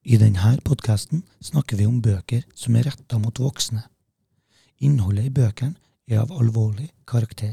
[0.00, 3.82] I denne podkasten snakker vi om bøker som er retta mot voksne.
[4.80, 5.76] Innholdet i bøkene
[6.08, 7.52] er av alvorlig karakter,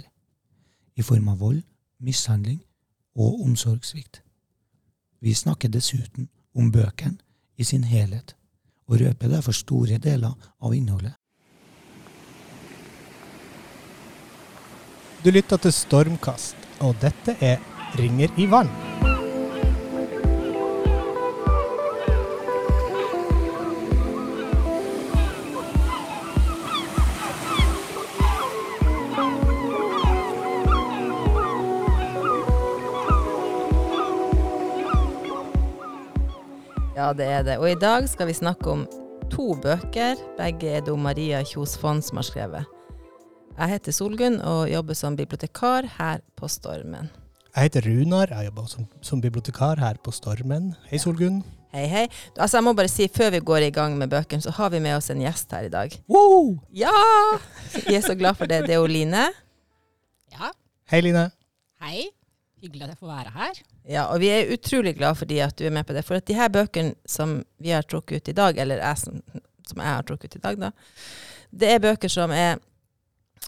[0.95, 1.59] i form av vold,
[1.99, 2.61] mishandling
[3.19, 4.21] og omsorgssvikt.
[5.19, 7.19] Vi snakker dessuten om bøkene
[7.59, 8.33] i sin helhet,
[8.87, 10.31] og røper derfor store deler
[10.63, 11.17] av innholdet.
[15.25, 17.59] Du lytter til Stormkast, og dette er
[17.97, 18.71] Ringer i vann.
[37.07, 37.53] Ja, det er det.
[37.63, 38.81] Og i dag skal vi snakke om
[39.31, 40.19] to bøker.
[40.35, 42.65] Begge er det Maria Kjos Fond som har skrevet.
[43.55, 47.07] Jeg heter Solgunn og jobber som bibliotekar her på Stormen.
[47.55, 50.73] Jeg heter Runar, jeg jobber som, som bibliotekar her på Stormen.
[50.91, 51.39] Hei, Solgunn.
[51.71, 52.03] Hei, hei.
[52.35, 54.83] Altså, jeg må bare si, før vi går i gang med bøkene, så har vi
[54.83, 55.95] med oss en gjest her i dag.
[56.11, 56.57] Wow!
[56.75, 56.91] Ja!
[57.87, 58.65] Vi er så glad for det.
[58.67, 59.29] Det er Line.
[60.35, 60.51] Ja,
[60.91, 61.29] Hei, Line.
[61.79, 62.09] hei.
[62.63, 63.59] Hyggelig at jeg får være her.
[63.85, 66.05] Ja, og vi er utrolig glad for at du er med på det.
[66.05, 69.19] For at de her bøkene som vi har trukket ut i dag, eller jeg som,
[69.67, 70.71] som jeg har trukket ut i dag, da,
[71.51, 72.57] det er bøker som er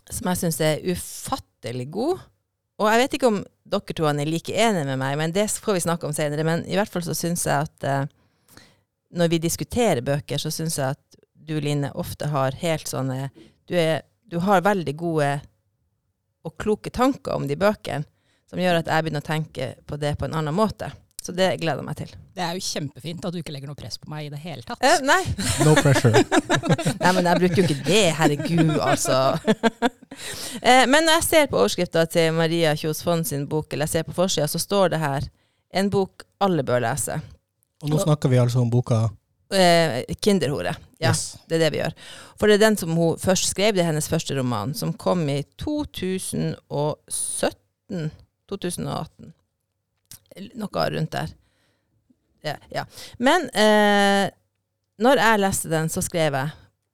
[0.10, 2.22] som jeg syns er ufattelig gode.
[2.80, 5.78] Og jeg vet ikke om dere to er like enige med meg, men det får
[5.78, 6.46] vi snakke om senere.
[6.48, 8.08] Men i hvert fall så syns jeg at eh,
[9.20, 13.32] når vi diskuterer bøker, så syns jeg at du, Line, ofte har helt sånne
[13.70, 15.30] du, er, du har veldig gode
[16.46, 18.06] og kloke tanker om de bøkene
[18.50, 20.88] som gjør at jeg begynner å tenke på det på en annen måte.
[21.20, 22.12] Så det gleder jeg meg til.
[22.34, 24.64] Det er jo kjempefint at du ikke legger noe press på meg i det hele
[24.66, 24.80] tatt.
[24.82, 25.20] Eh, nei.
[25.68, 26.16] No pressure.
[27.04, 28.06] nei, men jeg bruker jo ikke det.
[28.18, 29.18] Herregud, altså.
[30.64, 34.00] eh, men når jeg ser på overskrifta til Maria Kjos Fond sin bok, eller jeg
[34.00, 35.22] ser på forsida, så står det her
[35.76, 37.20] en bok alle bør lese.
[37.84, 39.00] Og nå snakker vi altså om boka
[39.50, 40.76] Eh, Kinderhore.
[41.02, 41.40] Ja, Yes.
[41.50, 41.94] det er det vi gjør.
[42.38, 45.26] For det er den som hun først skrev, det er hennes første roman, som kom
[45.30, 48.12] i 2017
[48.50, 49.34] 2018.
[50.60, 51.32] Noe rundt der.
[52.42, 52.56] Ja.
[52.70, 52.86] ja.
[53.18, 54.30] Men eh,
[55.00, 56.52] når jeg leste den, så skrev jeg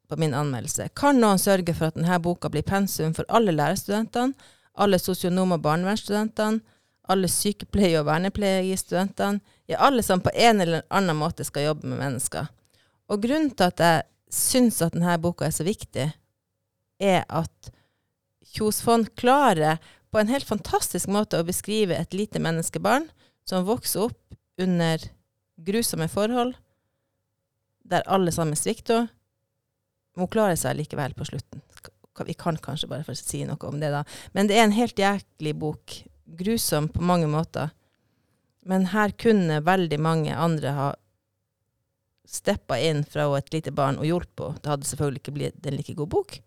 [0.09, 4.33] på min anmeldelse Kan noen sørge for at denne boka blir pensum for alle lærerstudentene,
[4.77, 6.61] alle sosionom- og barnevernsstudentene,
[7.09, 9.39] alle sykepleie- og vernepleierstudentene,
[9.69, 12.49] ja, alle som på en eller annen måte skal jobbe med mennesker.
[13.09, 16.09] Og grunnen til at jeg syns at denne boka er så viktig,
[16.99, 17.71] er at
[18.55, 19.81] Kjos Fond klarer
[20.15, 23.09] på en helt fantastisk måte å beskrive et lite menneskebarn
[23.43, 25.01] som vokser opp under
[25.59, 26.53] grusomme forhold,
[27.83, 29.09] der alle sammen svikter.
[30.15, 31.59] Hun klarer seg likevel på slutten.
[32.29, 34.05] Vi kan kanskje bare få si noe om det, da.
[34.31, 35.97] Men det er en helt jæklig bok.
[36.39, 37.75] Grusom på mange måter.
[38.63, 40.87] Men her kunne veldig mange andre ha
[42.23, 44.63] steppa inn fra et lite barn og hjulpet henne.
[44.63, 46.39] Det hadde selvfølgelig ikke blitt en like god bok.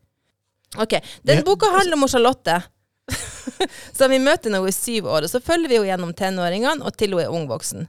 [0.81, 2.63] Ok, Den boka handler om Charlotte.
[3.99, 5.27] som vi møter hun er syv år.
[5.27, 7.89] Og så følger vi henne gjennom tenåringene og til hun er ung voksen.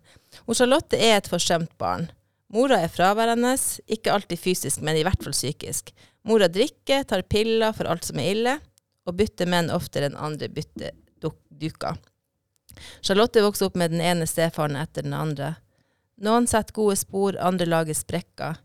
[0.50, 2.09] Charlotte er et forsømt barn.
[2.50, 3.53] Mora er fraværende,
[3.85, 5.91] ikke alltid fysisk, men i hvert fall psykisk.
[6.25, 8.56] Mora drikker, tar piller for alt som er ille,
[9.06, 12.00] og bytter menn oftere enn andre bytter dukker.
[13.01, 15.53] Charlotte vokser opp med den ene stefaren etter den andre.
[16.24, 18.59] Noen setter gode spor, andre lager sprekker,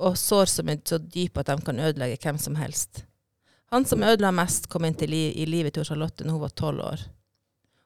[0.00, 3.04] og sår som er så dype at de kan ødelegge hvem som helst.
[3.70, 6.80] Han som ødela mest, kom inn li i livet til Charlotte når hun var tolv
[6.82, 7.02] år.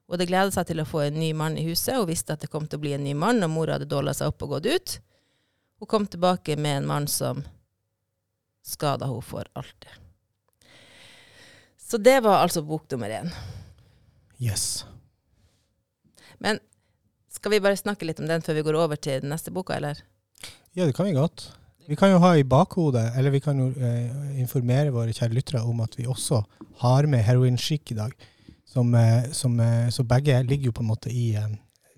[0.06, 2.44] Hun hadde gleda seg til å få en ny mann i huset, og visste at
[2.44, 4.56] det kom til å bli en ny mann når mora hadde dåla seg opp og
[4.56, 4.94] gått ut.
[5.80, 7.42] Hun kom tilbake med en mann som
[8.64, 10.00] skada henne for alltid.
[11.76, 13.28] Så det var altså bok nummer én.
[14.40, 14.84] Yes.
[16.40, 16.58] Men
[17.28, 20.00] skal vi bare snakke litt om den før vi går over til neste boka, eller?
[20.72, 21.50] Ja, det kan vi godt.
[21.86, 25.60] Vi kan jo ha i bakhodet, eller vi kan jo eh, informere våre kjære lyttere
[25.68, 26.40] om at vi også
[26.80, 28.14] har med heroin chic i dag.
[28.64, 31.50] Som, eh, som, eh, så begge ligger jo på en måte i, eh,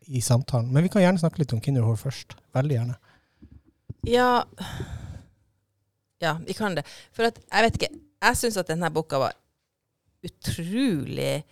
[0.06, 0.72] i samtalen.
[0.72, 2.34] Men vi kan gjerne snakke litt om Kinderhår først.
[2.54, 2.97] Veldig gjerne.
[4.06, 4.44] Ja
[6.21, 6.86] Ja, vi kan det.
[7.12, 9.34] For at, jeg vet ikke Jeg syns at denne boka var
[10.24, 11.44] utrolig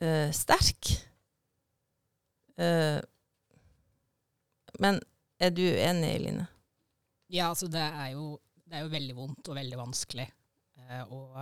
[0.00, 0.92] uh, sterk.
[2.56, 3.02] Uh,
[4.78, 5.00] men
[5.40, 6.46] er du enig, Line?
[7.30, 8.34] Ja, altså det er jo,
[8.66, 10.26] det er jo veldig vondt og veldig vanskelig.
[10.82, 11.36] Eh, og,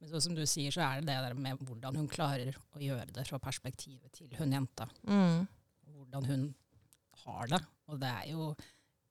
[0.00, 2.80] men så som du sier, så er det det der med hvordan hun klarer å
[2.80, 4.88] gjøre det fra perspektivet til hun jenta.
[5.08, 5.44] Mm.
[5.92, 6.46] Hvordan hun
[7.24, 7.60] har det.
[7.92, 8.54] Og det er jo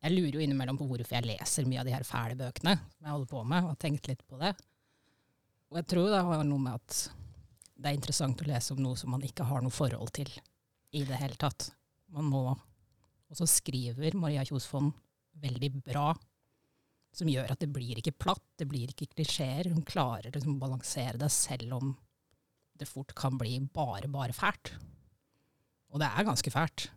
[0.03, 3.05] Jeg lurer jo innimellom på hvorfor jeg leser mye av de her fæle bøkene som
[3.05, 4.49] jeg holder på med, og har tenkt litt på det.
[5.71, 6.97] Og jeg tror det har noe med at
[7.79, 10.27] det er interessant å lese om noe som man ikke har noe forhold til
[10.91, 11.69] i det hele tatt.
[12.11, 12.43] Man må
[13.33, 14.91] Og så skriver Maria Kjosvold
[15.41, 16.11] veldig bra,
[17.13, 19.71] som gjør at det blir ikke platt, det blir ikke klisjeer.
[19.73, 21.95] Hun klarer liksom å balansere det, selv om
[22.77, 24.75] det fort kan bli bare, bare fælt.
[25.93, 26.87] Og det er ganske fælt.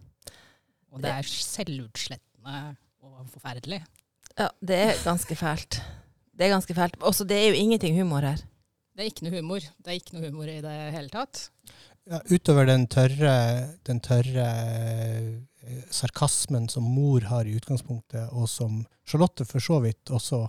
[0.92, 2.60] Og det er selvutslettende
[3.04, 3.80] og forferdelig.
[4.36, 5.80] Ja, det er ganske fælt.
[6.36, 7.00] Det er ganske fælt.
[7.00, 8.44] Også det er jo ingenting humor her.
[8.92, 9.64] Det er ikke noe humor.
[9.80, 11.46] Det er ikke noe humor i det hele tatt.
[12.06, 13.32] Ja, utover den tørre,
[13.88, 14.46] den tørre
[15.90, 20.42] sarkasmen som mor har i utgangspunktet, og som Charlotte for så vidt også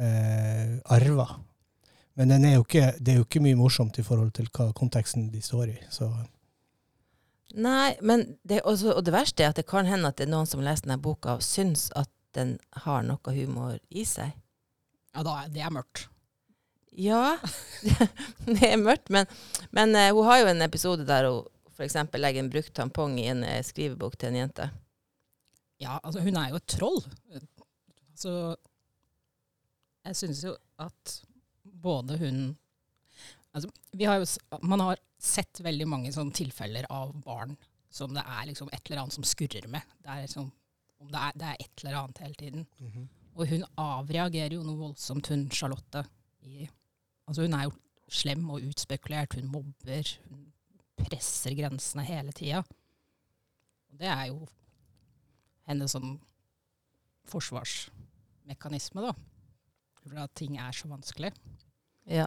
[0.00, 1.28] eh, arva.
[2.18, 4.70] Men den er jo ikke, det er jo ikke mye morsomt i forhold til hva
[4.76, 5.78] konteksten de står i.
[5.92, 6.10] Så
[7.58, 10.32] Nei, men det, også, og det verste er at det kan hende at det er
[10.34, 12.52] noen som leser denne boka og syns at den
[12.84, 14.30] har noe humor i seg.
[15.16, 16.04] Ja, da, er- det er mørkt.
[16.94, 17.36] Ja,
[18.46, 19.26] det er mørkt, men,
[19.74, 21.48] men uh, hun har jo en episode der hun
[21.80, 21.96] f.eks.
[22.20, 24.68] legge en brukt tampong i en eh, skrivebok til en jente.
[25.80, 27.00] Ja, altså hun er jo et troll.
[28.20, 28.32] Så
[30.04, 31.20] jeg syns jo at
[31.62, 32.42] både hun
[33.50, 33.66] Altså,
[33.98, 34.26] vi har jo,
[34.62, 37.56] man har sett veldig mange sånne tilfeller av barn
[37.90, 39.82] som det er liksom et eller annet som skurrer med.
[39.98, 40.52] Det er, liksom,
[41.08, 42.68] det, er, det er et eller annet hele tiden.
[43.34, 46.04] Og hun avreagerer jo noe voldsomt, hun Charlotte.
[46.46, 46.68] I,
[47.26, 47.74] altså hun er jo
[48.10, 49.34] slem og utspekulert.
[49.34, 50.14] Hun mobber.
[50.28, 50.46] Hun
[51.06, 52.62] presser grensene hele tida.
[53.90, 54.44] Det er jo
[55.68, 56.16] hennes sånn
[57.30, 59.14] forsvarsmekanisme, da.
[60.00, 61.32] For at ting er så vanskelig.
[62.08, 62.26] Ja.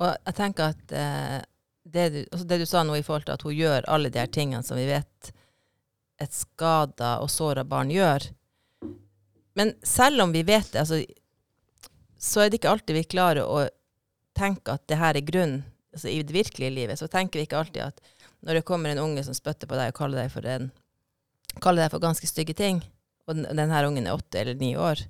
[0.00, 1.40] Og jeg tenker at eh,
[1.84, 4.20] det, du, altså det du sa nå i forhold til at hun gjør alle de
[4.20, 5.32] her tingene som vi vet
[6.18, 8.24] et skada og såra barn gjør
[9.54, 11.02] Men selv om vi vet det, altså,
[12.18, 13.66] så er det ikke alltid vi klarer å
[14.38, 15.64] tenke at det her er grunnen.
[15.92, 18.00] Altså, I det virkelige livet så tenker vi ikke alltid at
[18.44, 20.68] når det kommer en unge som spytter på deg og kaller deg for, en,
[21.64, 22.82] kaller deg for ganske stygge ting,
[23.26, 25.00] og den, den ungen er åtte eller ni år,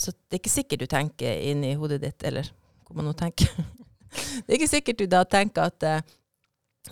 [0.00, 2.48] så det er ikke sikkert du tenker inni hodet ditt, eller
[2.86, 3.50] hvor man nå tenker.
[4.46, 6.00] det er ikke sikkert du da tenker at eh,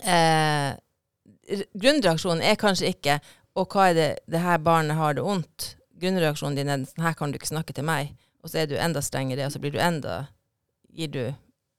[0.05, 3.21] eh, Grunnreaksjonen er kanskje ikke
[3.59, 7.15] 'Og hva er det det her barnet har det vondt?' Grunnreaksjonen din er 'Sånn her
[7.19, 8.13] kan du ikke snakke til meg'.
[8.45, 10.29] Og så er du enda strengere, og så blir du enda
[10.95, 11.35] Gir du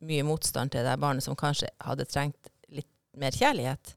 [0.05, 3.95] mye motstand til det barnet som kanskje hadde trengt litt mer kjærlighet.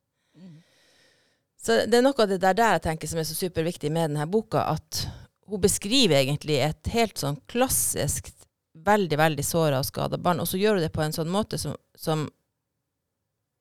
[1.63, 4.11] Så det er noe av det der, der jeg tenker som er så superviktig med
[4.11, 5.05] denne boka, at
[5.47, 8.33] hun beskriver egentlig et helt sånn klassisk,
[8.73, 11.61] veldig, veldig såra og skada barn, og så gjør hun det på en sånn måte
[11.61, 12.27] som, som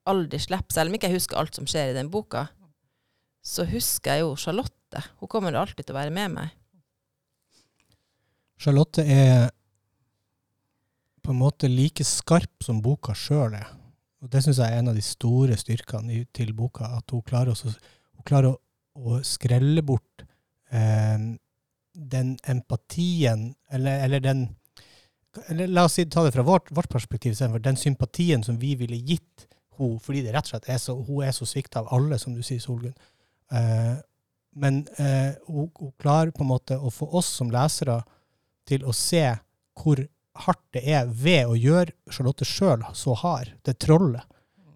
[0.09, 0.73] aldri slipper.
[0.73, 2.47] Selv om ikke jeg husker alt som skjer i den boka,
[3.45, 5.03] så husker jeg jo Charlotte.
[5.21, 6.57] Hun kommer alltid til å være med meg.
[8.61, 9.49] Charlotte er
[11.21, 13.69] på en måte like skarp som boka sjøl er.
[14.21, 16.91] Og det syns jeg er en av de store styrkene til boka.
[16.99, 17.71] At hun klarer, også,
[18.17, 18.57] hun klarer å,
[18.97, 20.25] å skrelle bort
[20.69, 21.31] eh,
[22.13, 24.49] den empatien, eller, eller den
[25.47, 28.73] eller La oss si, ta det fra vårt, vårt perspektiv, istedenfor den sympatien som vi
[28.75, 29.45] ville gitt
[29.79, 32.35] henne, fordi det rett og slett er så, hun er så svikta av alle, som
[32.35, 32.93] du sier, Solgunn.
[33.49, 33.95] Eh,
[34.61, 37.95] men eh, hun, hun klarer på en måte å få oss som lesere
[38.69, 39.23] til å se
[39.81, 40.03] hvor
[40.45, 43.51] hardt det er ved å gjøre Charlotte sjøl så hard.
[43.65, 44.23] Det trollet,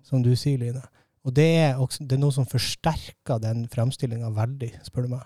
[0.05, 0.83] som du sier, Line.
[1.25, 5.23] Og det er, også, det er noe som forsterker den framstillinga veldig, spør du meg.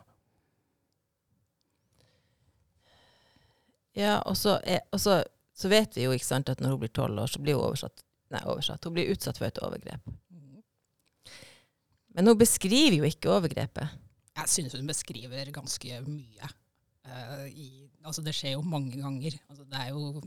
[3.99, 5.19] Ja, og så, er, og så,
[5.57, 7.67] så vet vi jo ikke sant, at når hun blir tolv år, så blir hun
[7.67, 8.85] oversatt, nei, oversatt.
[8.87, 10.13] Hun blir utsatt for et overgrep.
[12.15, 13.97] Men hun beskriver jo ikke overgrepet.
[14.39, 16.53] Jeg synes hun beskriver ganske mye.
[17.09, 19.35] uh, i, altså det skjer jo mange ganger.
[19.49, 20.21] Altså det er jo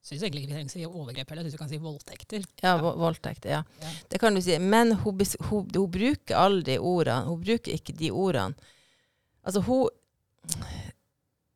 [0.00, 2.44] syns egentlig ikke vi trenger å si overgrep heller, jeg syns vi kan si voldtekter.
[2.64, 3.44] Ja, vo- voldtekt.
[3.50, 3.58] Ja.
[3.84, 3.90] Ja.
[4.08, 4.56] Det kan du si.
[4.62, 7.26] Men hun, hun, hun bruker aldri ordene.
[7.28, 8.56] Hun bruker ikke de ordene.
[9.44, 9.90] Altså, hun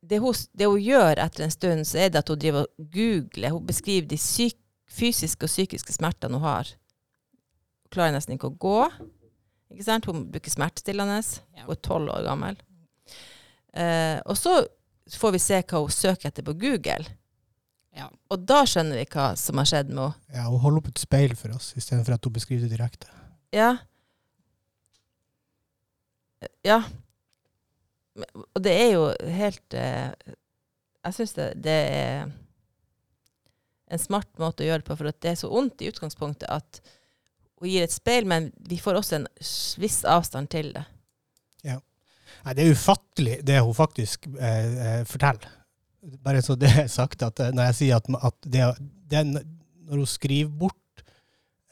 [0.05, 2.89] det hun, det hun gjør etter en stund, så er det at hun driver og
[2.93, 3.55] googler.
[3.55, 4.57] Hun beskriver de syk,
[4.93, 6.69] fysiske og psykiske smertene hun har.
[7.87, 8.77] Hun klarer nesten ikke å gå.
[9.73, 10.05] Ikke sant?
[10.05, 11.17] Hun bruker smertestillende.
[11.65, 12.61] Hun er tolv år gammel.
[13.75, 14.59] Eh, og så
[15.13, 17.05] får vi se hva hun søker etter på Google.
[17.95, 18.09] Ja.
[18.33, 20.35] Og da skjønner vi hva som har skjedd med henne.
[20.35, 23.11] Ja, hun holder opp et speil for oss, istedenfor at hun beskriver det direkte.
[23.55, 23.75] Ja.
[26.65, 26.81] Ja.
[28.15, 30.11] Og det er jo helt eh,
[31.03, 32.27] Jeg syns det, det er
[33.91, 36.47] en smart måte å gjøre det på, for at det er så vondt i utgangspunktet
[36.49, 36.81] at
[37.61, 39.27] hun gir et speil, men vi får også en
[39.79, 40.83] viss avstand til det.
[42.45, 45.51] Nei, det er ufattelig det hun faktisk eh, eh, forteller.
[46.25, 48.65] Bare så det er sagt, at eh, når jeg sier at, at det,
[49.15, 51.03] er når hun skriver bort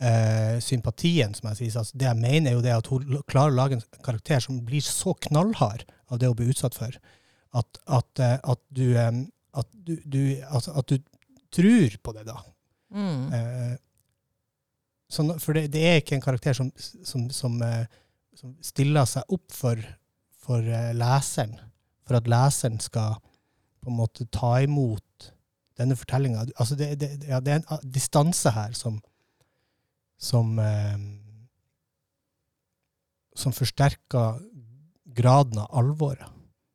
[0.01, 1.79] eh, sympatien, som jeg sier.
[1.81, 4.61] Altså, det jeg mener, er jo det at hun klarer å lage en karakter som
[4.65, 6.97] blir så knallhard av det hun blir utsatt for,
[7.53, 8.93] at, at, eh, at du
[9.83, 10.97] du, du, altså, at du
[11.53, 12.39] tror på det, da.
[12.93, 13.33] Mm.
[13.37, 13.73] Eh,
[15.13, 17.59] sånn, for det, det er ikke en karakter som, som, som,
[18.33, 19.77] som stiller seg opp for,
[20.43, 21.55] for eh, leseren,
[22.03, 23.17] for at leseren skal
[23.83, 25.31] på en måte ta imot
[25.79, 26.45] denne fortellinga.
[26.59, 29.01] Altså det, det, ja, det er en ah, distanse her som
[30.23, 30.99] som eh,
[33.35, 34.39] som forsterker
[35.17, 36.29] graden av alvoret.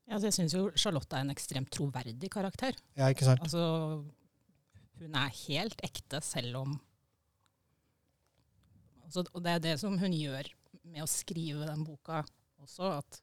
[0.08, 2.76] Ja, altså jeg syns jo Charlotte er en ekstremt troverdig karakter.
[2.96, 3.44] Ja, ikke sant?
[3.44, 3.62] Altså,
[4.98, 6.76] hun er helt ekte, selv om
[9.04, 10.48] altså, Og det er det som hun gjør
[10.88, 12.24] med å skrive den boka
[12.58, 13.20] også, at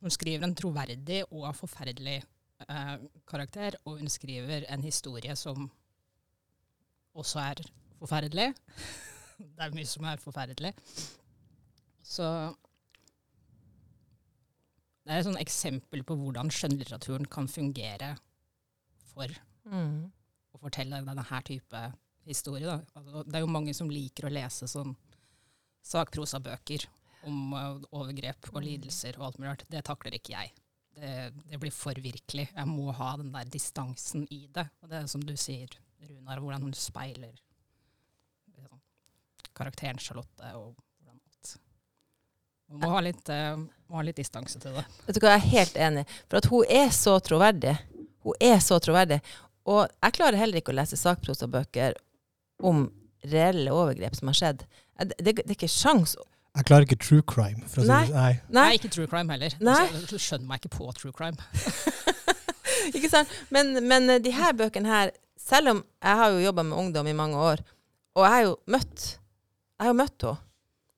[0.00, 2.20] hun skriver en troverdig og forferdelig
[2.68, 2.94] eh,
[3.26, 5.70] karakter, og hun skriver en historie som
[7.18, 7.62] også er
[7.98, 8.52] forferdelig.
[9.56, 10.74] det er mye som er forferdelig.
[12.02, 12.28] Så
[15.04, 18.14] det er et eksempel på hvordan skjønnlitteraturen kan fungere
[19.12, 19.32] for
[19.68, 20.06] Mm.
[20.56, 21.80] å fortelle denne her type
[22.24, 22.64] historie.
[22.64, 22.78] Da.
[22.96, 24.94] Altså, det er jo mange som liker å lese sånn
[25.84, 26.86] sakprosabøker
[27.26, 29.66] om uh, overgrep og lidelser og alt mulig rart.
[29.70, 30.52] Det takler ikke jeg.
[30.98, 31.12] Det,
[31.50, 32.48] det blir for virkelig.
[32.50, 34.66] Jeg må ha den der distansen i det.
[34.82, 37.32] Og det er som du sier, Runar, hvordan hun speiler
[38.54, 38.80] liksom,
[39.56, 41.54] karakteren Charlotte og hvordan alt
[42.68, 43.58] Man må ha litt, uh,
[43.88, 44.86] må ha litt distanse til det.
[45.06, 46.06] Vet du hva, jeg er helt enig.
[46.26, 47.76] For at hun er så troverdig.
[48.26, 49.20] Hun er så troverdig.
[49.68, 51.98] Og jeg klarer heller ikke å lese sakprosabøker
[52.64, 52.86] om
[53.28, 54.64] reelle overgrep som har skjedd.
[54.98, 56.16] Det, det, det er ikke sjans.
[56.58, 57.62] Jeg klarer ikke true crime.
[57.70, 58.04] For å si Nei.
[58.08, 58.14] det.
[58.18, 58.32] Nei.
[58.56, 59.54] Nei, ikke true crime heller.
[59.62, 59.84] Nei.
[60.10, 61.38] Så skjønner meg ikke på true crime.
[62.96, 63.30] ikke sant?
[63.54, 67.10] Men, men eh, de her bøkene her, selv om jeg har jo jobba med ungdom
[67.10, 67.62] i mange år,
[68.18, 69.04] og jeg har jo møtt
[69.78, 70.44] Jeg har jo møtt henne.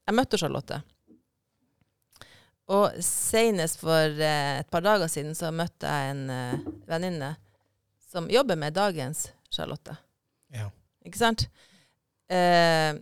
[0.09, 0.81] Jeg møtte Charlotte.
[2.71, 7.35] Og senest for eh, et par dager siden så møtte jeg en eh, venninne
[8.11, 9.95] som jobber med dagens Charlotte.
[10.55, 10.71] Ja.
[11.07, 11.45] Ikke sant?
[12.31, 12.97] Eh,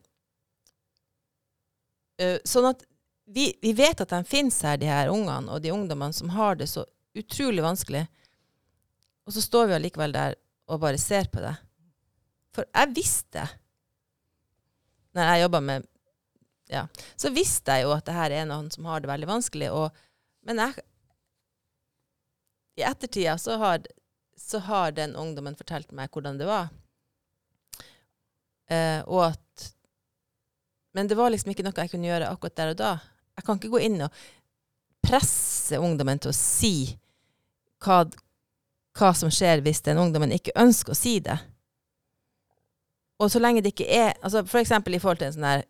[2.19, 2.83] sånn at
[3.29, 6.57] vi, vi vet at de finnes her, de her ungene og de ungdommene som har
[6.59, 6.87] det så
[7.19, 8.07] utrolig vanskelig.
[9.29, 10.37] Og så står vi allikevel der
[10.69, 11.55] og bare ser på det.
[12.57, 13.45] For jeg visste,
[15.17, 15.95] når jeg jobba med
[16.69, 16.83] Ja,
[17.17, 19.71] så visste jeg jo at det her er noen som har det veldig vanskelig.
[19.73, 20.01] Og,
[20.45, 20.83] men jeg
[22.77, 23.87] I ettertida så har,
[24.37, 26.69] så har den ungdommen fortalt meg hvordan det var.
[28.69, 29.41] Eh, og at
[30.99, 32.89] Men det var liksom ikke noe jeg kunne gjøre akkurat der og da.
[33.39, 34.23] Jeg kan ikke gå inn og
[35.07, 36.73] presse ungdommen til å si
[37.85, 38.01] hva,
[38.99, 41.37] hva som skjer hvis den ungdommen ikke ønsker å si det.
[43.23, 45.63] Og så lenge det ikke er altså For eksempel i forhold til en sånn her,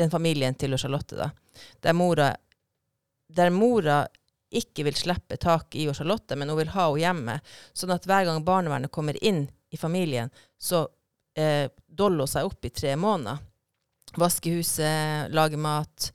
[0.00, 1.28] den familien til Charlotte, da,
[1.84, 2.30] der mora,
[3.28, 3.98] der mora
[4.48, 7.36] ikke vil slippe tak i Charlotte, men hun vil ha henne hjemme.
[7.76, 10.86] Sånn at hver gang barnevernet kommer inn i familien, så
[11.36, 13.44] eh, doller hun seg opp i tre måneder.
[14.18, 16.12] Vasker huset, lage mat,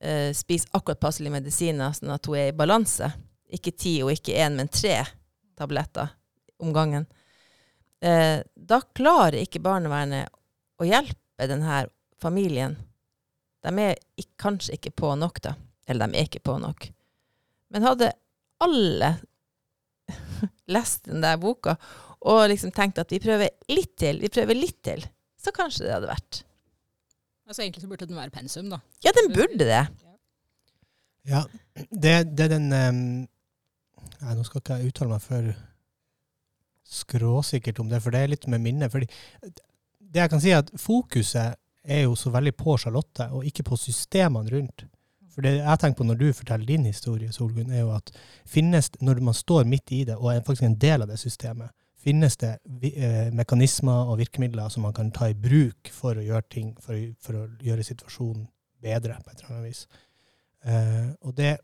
[0.00, 3.10] eh, spise akkurat passelig medisiner, sånn at hun er i balanse.
[3.52, 5.02] Ikke ti og ikke én, men tre
[5.56, 6.14] tabletter
[6.62, 7.06] om gangen.
[8.00, 10.32] Eh, da klarer ikke barnevernet
[10.80, 11.86] å hjelpe denne
[12.20, 12.76] familien.
[13.64, 15.56] De er ikke, kanskje ikke på nok, da.
[15.88, 16.90] Eller de er ikke på nok.
[17.72, 18.12] Men hadde
[18.62, 19.16] alle
[20.74, 21.76] lest den der boka
[22.26, 25.02] og liksom tenkt at vi prøver litt til, vi prøver litt til,
[25.38, 26.40] så kanskje det hadde vært
[27.46, 28.80] Altså Egentlig så burde den være pensum, da.
[29.04, 29.84] Ja, den burde det.
[31.26, 31.42] Ja,
[31.90, 33.06] det, det er den um,
[34.16, 35.48] Nei, nå skal ikke jeg uttale meg for
[36.86, 38.92] skråsikkert om det, for det er litt med minnet.
[38.92, 39.08] Fordi
[39.98, 43.66] det jeg kan si, er at fokuset er jo så veldig på Charlotte, og ikke
[43.66, 44.86] på systemene rundt.
[45.34, 48.14] For det jeg tenker på når du forteller din historie, Solgunn, er jo at
[48.48, 51.74] finnes, når man står midt i det, og er faktisk en del av det systemet,
[52.06, 52.52] finnes det
[52.92, 56.98] eh, mekanismer og virkemidler som man kan ta i bruk for å gjøre ting, for,
[57.22, 58.46] for å gjøre situasjonen
[58.82, 59.82] bedre på et eller annet vis.
[60.66, 61.56] Eh, og det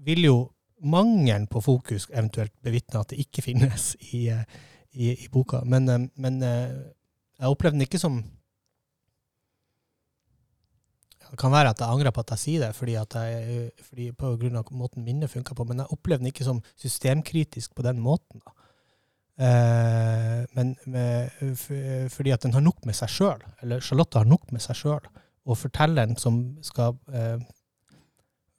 [0.00, 0.36] vil jo
[0.80, 4.44] mangelen på fokus eventuelt bevitne at det ikke finnes i, eh,
[4.96, 5.62] i, i boka.
[5.68, 8.22] Men, men jeg opplevde den ikke som
[11.30, 14.32] Det kan være at jeg angrer på at jeg sier det, fordi jeg, fordi på
[14.40, 18.00] grunn av måten minnet funka på, men jeg opplevde den ikke som systemkritisk på den
[18.02, 18.42] måten.
[18.42, 18.50] da.
[19.40, 24.28] Eh, men med, f- fordi at den har nok med seg sjøl, eller Charlotte har
[24.28, 25.06] nok med seg sjøl,
[25.48, 27.40] og fortelleren som skal eh,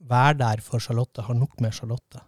[0.09, 2.23] være der for Charlotte, har nok med Charlotte.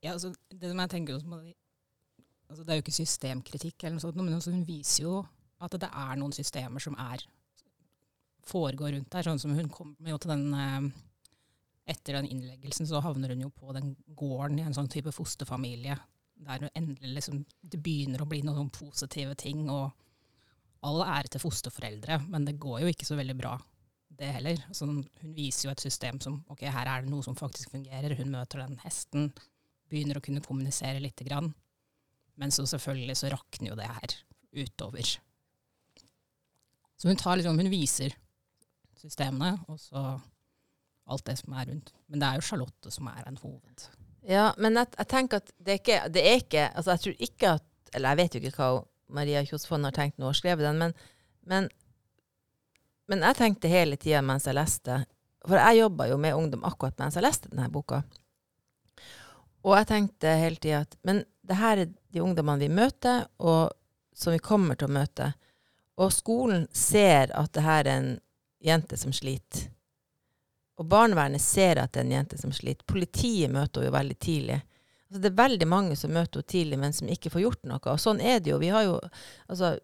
[0.00, 4.16] Ja, altså, det som jeg tenker altså Det er jo ikke systemkritikk, eller noe sånt,
[4.16, 5.18] men altså hun viser jo
[5.60, 7.20] at det er noen systemer som er
[8.48, 9.26] foregår rundt der.
[9.28, 10.88] Sånn som hun kommer jo til den eh,
[11.90, 15.96] Etter den innleggelsen så havner hun jo på den gården i en sånn type fosterfamilie.
[16.40, 19.66] Der hun endelig liksom, det begynner å bli noen sånn positive ting.
[19.72, 19.90] og
[20.86, 23.56] All ære til fosterforeldre, men det går jo ikke så veldig bra,
[24.20, 24.62] det heller.
[24.68, 28.16] Altså, hun viser jo et system som ok, her er det noe som faktisk fungerer.
[28.16, 29.28] Hun møter den hesten,
[29.90, 31.52] begynner å kunne kommunisere lite grann.
[32.40, 34.16] Men så selvfølgelig så rakner jo det her
[34.62, 35.12] utover.
[37.00, 38.16] Så hun, liksom, hun viser
[39.00, 40.04] systemene, og så
[41.10, 41.92] alt det som er rundt.
[42.08, 43.86] Men det er jo Charlotte som er en hoved.
[44.28, 47.22] Ja, men jeg, jeg tenker at det er ikke, det er ikke altså Jeg tror
[47.26, 48.82] ikke at Eller jeg vet jo ikke hva
[49.16, 50.92] Maria Kjos Fonn har tenkt når hun har skrevet den, men,
[51.48, 51.68] men,
[53.10, 55.00] men jeg tenkte hele tida mens jeg leste
[55.48, 58.02] For jeg jobba jo med ungdom akkurat mens jeg leste denne boka.
[59.64, 63.72] Og jeg tenkte hele tida at Men det her er de ungdommene vi møter, og
[64.14, 65.32] som vi kommer til å møte.
[65.98, 68.10] Og skolen ser at det her er en
[68.62, 69.70] jente som sliter.
[70.80, 72.86] Og barnevernet ser at det er en jente som sliter.
[72.88, 74.58] Politiet møter henne jo veldig tidlig.
[75.10, 77.82] Altså, det er veldig mange som møter henne tidlig, men som ikke får gjort noe.
[77.92, 78.60] Og sånn er det jo.
[78.62, 78.96] Vi har jo
[79.50, 79.74] altså,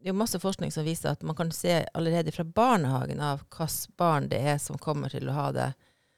[0.00, 3.42] det er jo masse forskning som viser at man kan se allerede fra barnehagen av
[3.42, 5.68] hvilke barn det er som kommer til å ha det,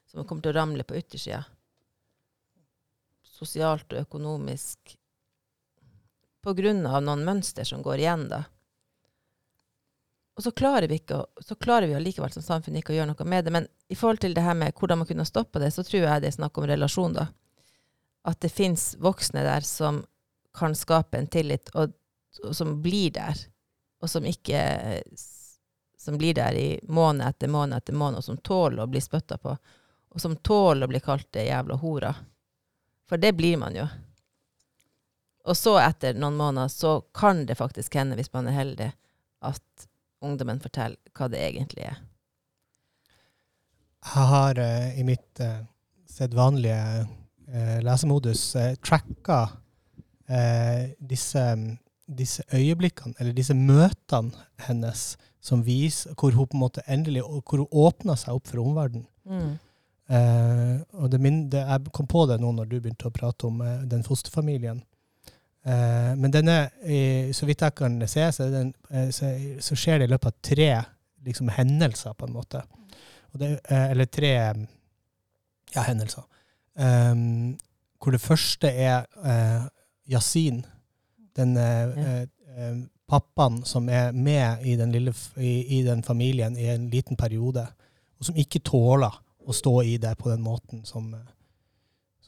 [0.06, 1.42] som kommer til å ramle på yttersida.
[3.26, 4.94] Sosialt og økonomisk.
[6.46, 8.44] På grunn av noen mønster som går igjen, da.
[10.36, 13.28] Og så klarer vi ikke, så klarer vi allikevel som samfunn ikke å gjøre noe
[13.28, 13.52] med det.
[13.52, 16.24] Men i forhold til det her med hvordan man kunne stoppe det, så tror jeg
[16.24, 17.26] det er snakk om relasjon, da.
[18.24, 20.00] At det fins voksne der som
[20.56, 21.92] kan skape en tillit, og,
[22.44, 23.36] og, som blir der.
[24.02, 24.62] Og som ikke
[26.02, 29.36] Som blir der i måned etter måned etter måned, og som tåler å bli spytta
[29.38, 29.52] på.
[30.10, 32.10] Og som tåler å bli kalt det jævla hora.
[33.06, 33.84] For det blir man jo.
[35.46, 38.90] Og så, etter noen måneder, så kan det faktisk hende, hvis man er heldig,
[39.46, 39.86] at
[40.24, 42.00] ungdommen forteller hva det egentlig er.
[44.02, 45.62] Jeg har uh, i mitt uh,
[46.10, 49.44] sedvanlige uh, lesemodus uh, tracka
[51.04, 51.42] disse,
[52.08, 54.30] disse, øyeblikkene, eller disse møtene
[54.64, 55.02] hennes,
[55.44, 59.04] som viser hvor hun på en måte endelig hvor hun åpna seg opp for omverdenen.
[59.28, 59.58] Mm.
[60.92, 61.20] og det,
[61.52, 64.80] det, jeg kom på det nå når du begynte å prate om den fosterfamilien.
[65.62, 66.56] Uh, men denne,
[67.30, 69.30] så vidt jeg kan se, så, den, uh, så,
[69.62, 70.70] så, skjer det i løpet av tre
[71.22, 72.64] liksom, hendelser, på en måte.
[73.38, 76.26] Det, uh, eller tre ja, hendelser.
[76.74, 77.54] Um,
[78.02, 79.04] hvor det første er
[80.10, 80.64] Yasin,
[81.38, 82.72] den ja.
[83.06, 87.62] pappaen som er med i den, lille, i, i den familien i en liten periode,
[88.18, 89.14] og som ikke tåler
[89.46, 91.12] å stå i det på den måten som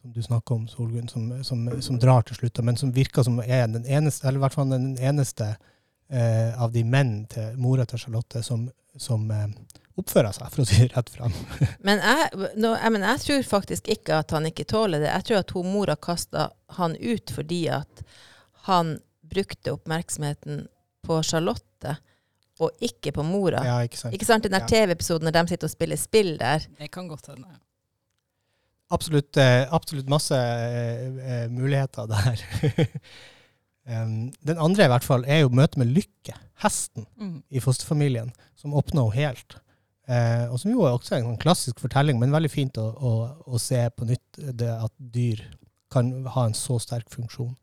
[0.05, 3.39] som du snakker om, Solgunn, som, som, som, drar til slutt, men som virker som
[3.41, 5.47] er den eneste, eller i hvert fall den eneste
[6.13, 8.67] eh, av de menn til mora til Charlotte som,
[9.01, 9.47] som eh,
[9.97, 11.33] oppfører seg, for å si det rett fram.
[11.89, 12.29] men, jeg,
[12.61, 15.09] no, jeg, men, jeg, tror faktisk ikke at han ikke tåler det.
[15.09, 18.07] Jeg tror at hun mora kasta han ut fordi at
[18.69, 20.67] han brukte oppmerksomheten
[21.09, 21.97] på Charlotte
[22.61, 23.65] og ikke på mora.
[23.65, 24.21] Ja, ikke sant.
[24.21, 24.45] Ikke sant?
[24.45, 24.85] Den der ja.
[24.85, 26.69] TV-episoden når de sitter og spiller spill der.
[26.77, 27.57] Det kan godt hende
[28.93, 32.45] absolutt, eh, absolutt masse uh, muligheter der.
[33.85, 36.33] den andre i hvert fall er jo møtet med Lykke,
[36.65, 37.37] hesten mm.
[37.53, 39.59] i fosterfamilien, som åpner henne helt.
[40.05, 43.13] Eh, og som jo er også en sånn klassisk fortelling, men veldig fint å, å,
[43.49, 45.41] å se på nytt det at dyr
[45.93, 47.55] kan ha en så sterk funksjon.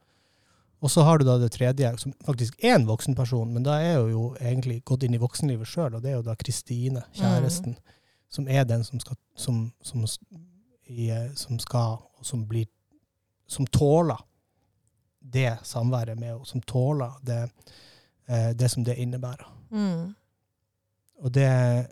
[0.81, 3.77] Og så har du da det tredje, som faktisk er en voksen person, men da
[3.77, 7.03] er hun jo egentlig gått inn i voksenlivet sjøl, og det er jo da Kristine,
[7.17, 7.99] kjæresten, mm.
[8.34, 10.07] som er den som, skal, som, som
[10.91, 12.67] i, eh, som skal, og som blir
[13.51, 14.15] Som tåler
[15.19, 16.45] det samværet med henne.
[16.45, 17.51] Som tåler det,
[18.27, 19.47] eh, det som det innebærer.
[19.71, 20.15] Mm.
[21.19, 21.88] Og det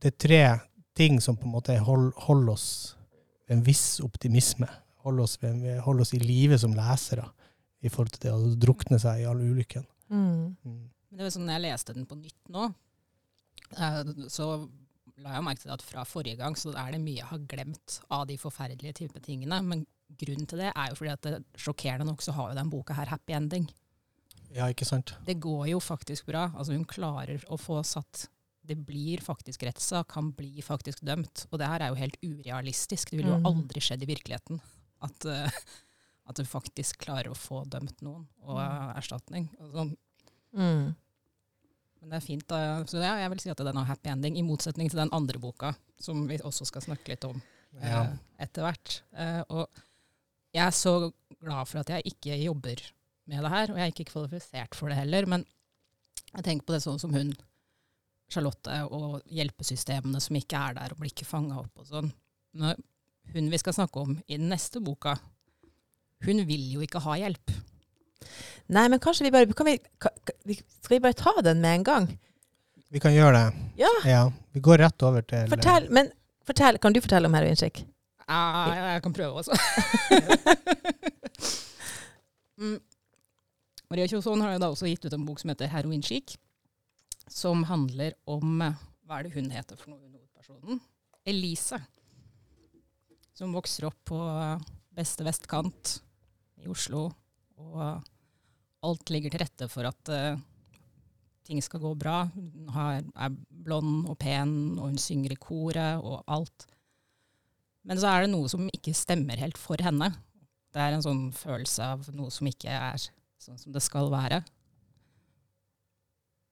[0.00, 0.60] Det er tre
[0.94, 2.96] ting som på en måte holder hold oss
[3.48, 4.68] ved en viss optimisme.
[5.02, 5.38] Holder oss,
[5.84, 7.24] hold oss i live som lesere
[7.80, 9.86] i forhold til det å drukne seg i all ulykken.
[10.10, 10.56] Mm.
[10.64, 10.90] Mm.
[11.10, 12.68] Det var sånn, når jeg leste den på nytt nå,
[13.76, 14.68] eh, så
[15.24, 17.98] la jeg merke til at fra forrige gang så er det mye jeg har glemt
[18.14, 19.60] av de forferdelige type tingene.
[19.66, 22.72] Men grunnen til det er jo fordi at det, sjokkerende nok så har jo den
[22.72, 23.68] boka her happy ending.
[24.54, 25.12] Ja, ikke sant?
[25.26, 26.48] Det går jo faktisk bra.
[26.54, 28.28] Altså Hun klarer å få satt
[28.68, 31.46] Det blir faktisk rettssak, han blir faktisk dømt.
[31.48, 33.10] Og det her er jo helt urealistisk.
[33.10, 33.46] Det ville jo mm.
[33.48, 34.60] aldri skjedd i virkeligheten.
[35.04, 35.48] At, uh,
[36.28, 39.48] at du faktisk klarer å få dømt noen og uh, erstatning.
[39.72, 39.94] sånn.
[40.52, 40.84] mm.
[41.98, 42.46] Men det er fint.
[42.50, 42.60] Da.
[42.88, 45.40] Så ja, jeg vil si at den har happy ending, i motsetning til den andre
[45.42, 47.40] boka, som vi også skal snakke litt om
[47.80, 48.04] ja.
[48.04, 48.12] eh,
[48.46, 49.00] etter hvert.
[49.18, 49.82] Eh, og
[50.54, 50.94] jeg så
[51.38, 52.82] glad for at jeg ikke jobber
[53.28, 55.28] med det her, og jeg er ikke kvalifisert for det heller.
[55.28, 55.44] Men
[56.34, 57.34] jeg tenker på det sånn som hun,
[58.28, 62.10] Charlotte, og hjelpesystemene som ikke er der og blir ikke fanga opp og sånn.
[62.58, 62.76] Når
[63.32, 65.14] hun vi skal snakke om i den neste boka,
[66.26, 67.52] hun vil jo ikke ha hjelp.
[68.68, 70.36] Nei, men kanskje vi bare kan vi, ka- ka-
[70.82, 72.08] Skal vi bare ta den med en gang?
[72.90, 73.54] Vi kan gjøre det.
[73.84, 74.22] Ja, Ja.
[74.52, 75.88] Vi går rett over til fortell.
[75.90, 76.10] Men
[76.48, 77.82] fortell, kan du fortelle om heroinskikk?
[78.28, 79.56] Ja, jeg kan prøve også.
[82.60, 82.78] mm.
[83.90, 86.36] Maria Kjosson har jo da også gitt ut en bok som heter 'Heroinchic',
[87.28, 88.74] som handler om eh,
[89.06, 90.80] Hva er det hun heter for noe, hun hovedpersonen?
[91.24, 91.78] Elise.
[93.34, 94.58] Som vokser opp på eh,
[94.92, 96.00] beste vestkant
[96.60, 97.08] i Oslo.
[97.58, 98.06] Og eh,
[98.88, 100.38] alt ligger til rette for at uh,
[101.48, 102.22] ting skal gå bra.
[102.30, 102.68] Hun
[103.16, 106.68] er blond og pen, og hun synger i koret og alt.
[107.88, 110.12] Men så er det noe som ikke stemmer helt for henne.
[110.74, 113.08] Det er en sånn følelse av noe som ikke er
[113.40, 114.42] sånn som det skal være.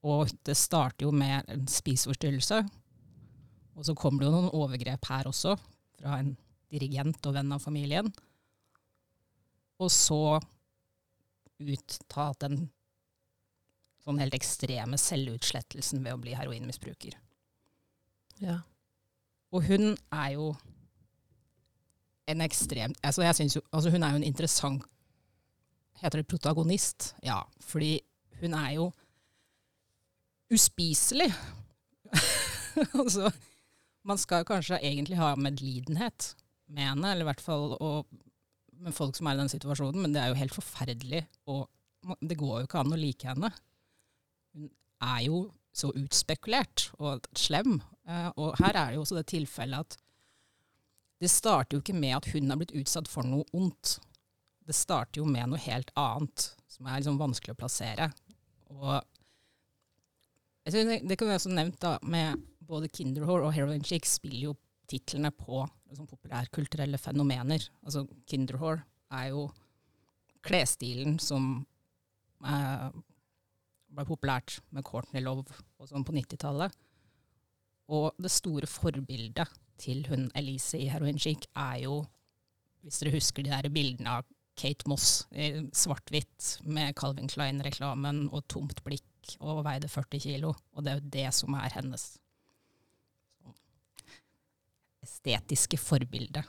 [0.07, 2.62] Og det starter jo med en spiseforstyrrelse.
[3.77, 5.57] Og så kommer det jo noen overgrep her også,
[5.99, 6.33] fra en
[6.73, 8.09] dirigent og venn av familien.
[9.83, 10.38] Og så
[11.61, 12.66] utta den
[14.05, 17.16] sånn helt ekstreme selvutslettelsen ved å bli heroinmisbruker.
[18.42, 18.61] Ja.
[19.55, 20.51] Og hun er jo
[22.27, 24.83] en ekstrem altså jeg synes jo, altså Hun er jo en interessant
[26.03, 27.14] Heter det protagonist?
[27.25, 27.38] Ja.
[27.64, 28.01] Fordi
[28.42, 28.90] hun er jo
[30.53, 31.31] uspiselig.
[33.01, 33.31] altså,
[34.05, 36.35] man skal kanskje egentlig ha medlidenhet
[36.69, 38.05] med henne, eller i hvert fall og,
[38.83, 41.23] med folk som er i den situasjonen, men det er jo helt forferdelig.
[41.53, 41.67] Og
[42.21, 43.51] det går jo ikke an å like henne.
[44.57, 44.69] Hun
[45.05, 45.41] er jo
[45.77, 47.81] så utspekulert og slem.
[48.09, 49.99] Eh, og her er det jo også det tilfellet at
[51.21, 53.97] det starter jo ikke med at hun har blitt utsatt for noe ondt.
[54.67, 58.11] Det starter jo med noe helt annet, som er liksom vanskelig å plassere.
[58.75, 58.99] Og
[60.67, 64.57] det, det kan vi også nevnt da, med både Kinderhore og Heroin Chick spiller jo
[64.91, 67.68] titlene på liksom, populærkulturelle fenomener.
[67.85, 69.46] Altså Kinderhore er jo
[70.46, 71.66] klesstilen som
[72.46, 72.88] eh,
[73.96, 75.46] ble populært med Courtney Love
[75.79, 76.75] og sånn på 90-tallet.
[77.92, 82.01] Og det store forbildet til hun Elise i Heroin Chic er jo,
[82.83, 88.46] hvis dere husker de der bildene av Kate Moss i svart-hvitt med Calvin Klein-reklamen og
[88.49, 90.55] tomt blikk og veide 40 kilo.
[90.72, 92.14] Og det er jo det som er hennes
[95.07, 96.42] estetiske forbilde.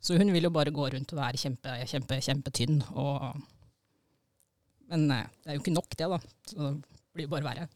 [0.00, 2.78] Så hun vil jo bare gå rundt og være kjempe, kjempe, kjempetynn.
[2.96, 3.32] Og,
[4.92, 6.20] men eh, det er jo ikke nok, det, da.
[6.48, 7.66] Så det blir bare verre.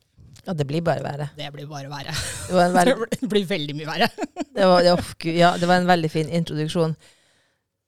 [0.47, 1.29] ja, det blir bare verre.
[1.37, 2.15] Det blir bare verre.
[2.47, 4.09] Det var en Det blir- veldig mye verre.
[4.57, 6.95] det var, Gud, ja, det var en veldig fin introduksjon.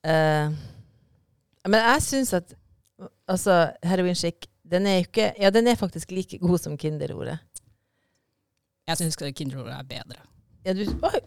[0.05, 0.53] Uh,
[1.65, 2.53] men jeg syns at
[3.31, 7.39] altså, heroinskikk den er jo ikke Ja, den er faktisk like god som Kinderordet.
[8.89, 10.21] Jeg syns Kinderordet er bedre.
[10.65, 11.21] Ja, du Oi!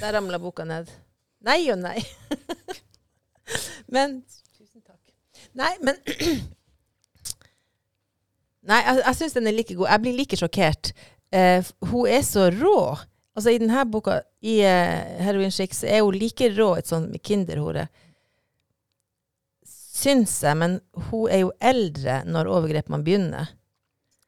[0.00, 0.90] Der ramla boka ned.
[1.42, 1.98] Nei og nei.
[3.94, 4.20] men
[4.54, 5.02] Tusen takk.
[5.58, 5.98] Nei, men
[8.66, 9.90] Nei, jeg, jeg syns den er like god.
[9.90, 10.92] Jeg blir like sjokkert.
[11.34, 12.78] Uh, hun er så rå.
[13.36, 17.10] Altså I denne boka, i uh, Heroin Chic, så er hun like rå et sånt
[17.10, 17.88] med kinderhore.
[19.66, 20.78] Syns jeg, men
[21.10, 23.54] hun er jo eldre når overgrepene begynner.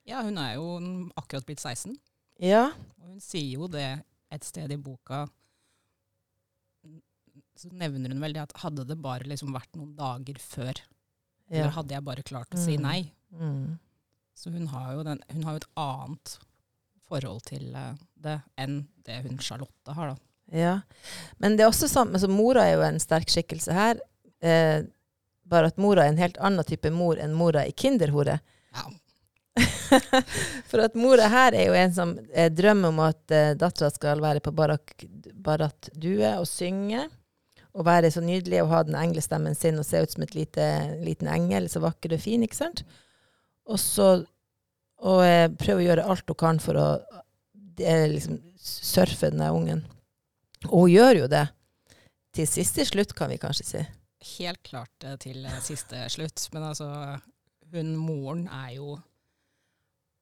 [0.09, 0.79] Ja, hun er jo
[1.19, 1.99] akkurat blitt 16.
[2.43, 2.71] Ja.
[3.03, 3.91] Og hun sier jo det
[4.35, 5.25] et sted i boka.
[7.59, 10.79] Så nevner hun vel det at hadde det bare liksom vært noen dager før,
[11.49, 11.63] ja.
[11.63, 12.83] eller hadde jeg bare klart å si Mm.
[12.87, 13.01] nei.
[13.35, 13.79] Mm.
[14.39, 16.37] Så hun har jo, den, hun har jo et annet
[17.09, 20.17] forhold til eh, det enn det hun Charlotte har, da.
[20.55, 20.75] Ja.
[21.43, 23.99] Men det er også sånn, altså mora er jo en sterk skikkelse her.
[24.41, 24.85] Eh,
[25.49, 28.39] bare at mora er en helt annen type mor enn mora i Kinderhore.
[28.77, 28.87] Ja.
[30.71, 34.23] For at mora her er jo en som eh, drømmer om at eh, dattera skal
[34.23, 34.97] være på Barak,
[35.35, 37.07] Barat Due og synge.
[37.79, 40.65] Og være så nydelig og ha den englestemmen sin og se ut som et lite,
[41.05, 42.83] liten engel, så vakker og fin, ikke sant?
[43.69, 44.09] Og så
[45.07, 46.89] og eh, prøve å gjøre alt hun kan for å
[47.79, 49.85] eh, liksom, surfe den der ungen.
[50.69, 51.45] Og hun gjør jo det.
[52.35, 53.85] Til siste slutt, kan vi kanskje si.
[54.39, 56.49] Helt klart eh, til siste slutt.
[56.55, 56.89] Men altså,
[57.75, 58.97] hun moren er jo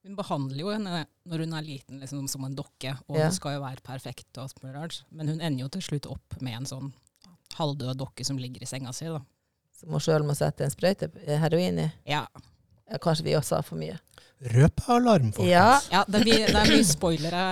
[0.06, 3.26] Hun behandler jo henne når hun er liten liksom, som en dokke, og Ja.
[3.26, 6.60] hun skal jo være perfekt, og alt men hun ender jo til slutt opp med
[6.60, 6.92] en sånn
[7.56, 9.06] halvdød dokke som ligger i senga si.
[9.10, 9.20] da.
[9.74, 11.90] Som hun sjøl må sette en sprøyte eh, heroin i.
[12.06, 12.26] Ja,
[12.86, 13.96] Ja, kanskje vi også har for mye.
[14.46, 15.50] Røpealarm, folkens.
[15.50, 15.80] Ja.
[15.90, 17.42] ja det, er mye, det er mye spoilere.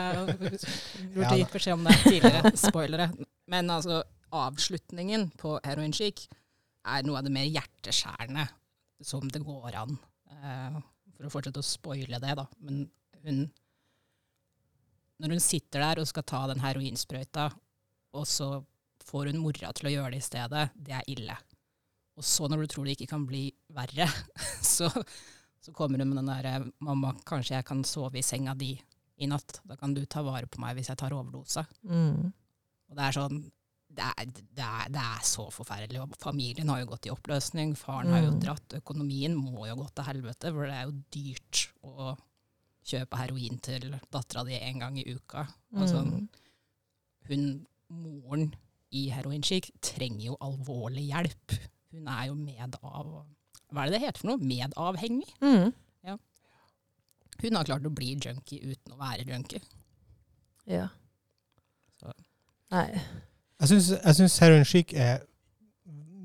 [1.14, 2.52] Burde gitt beskjed om det tidligere.
[2.60, 3.08] Spoilere.
[3.50, 6.28] Men altså, avslutningen på Heroin Chic
[6.86, 8.46] er noe av det mer hjerteskjærende
[9.02, 9.98] som det går an.
[10.38, 10.78] Eh,
[11.14, 12.46] for å fortsette å spoile det, da.
[12.64, 12.86] Men
[13.24, 13.46] hun
[15.22, 17.46] Når hun sitter der og skal ta den heroinsprøyta,
[18.18, 18.48] og så
[19.06, 21.36] får hun mora til å gjøre det i stedet, det er ille.
[22.18, 24.08] Og så, når du tror det ikke kan bli verre,
[24.74, 24.90] så,
[25.62, 28.74] så kommer hun med den derre 'Mamma, kanskje jeg kan sove i senga di
[29.16, 29.60] i natt?
[29.64, 32.32] Da kan du ta vare på meg hvis jeg tar overdose.' Mm.
[32.90, 33.40] Og det er sånn
[33.96, 36.00] det er, det, er, det er så forferdelig.
[36.02, 37.74] Og familien har jo gått i oppløsning.
[37.78, 38.40] Faren har jo Mm.
[38.42, 38.74] dratt.
[38.80, 42.16] Økonomien må jo gå til helvete, for det er jo dyrt å
[42.84, 45.46] kjøpe heroin til dattera di en gang i uka.
[45.76, 46.28] Altså, Mm.
[47.28, 48.54] hun, moren
[48.92, 51.58] i heroinskikk trenger jo alvorlig hjelp.
[51.92, 53.24] Hun er jo med av
[53.72, 54.38] Hva er det det heter for noe?
[54.38, 55.32] Medavhengig.
[55.40, 55.72] Mm.
[57.42, 59.60] Hun har klart å bli junkie uten å være junkie.
[60.70, 60.88] Ja.
[61.98, 62.12] Så.
[62.70, 63.00] Nei.
[63.64, 65.22] Jeg syns, Heroin Chic er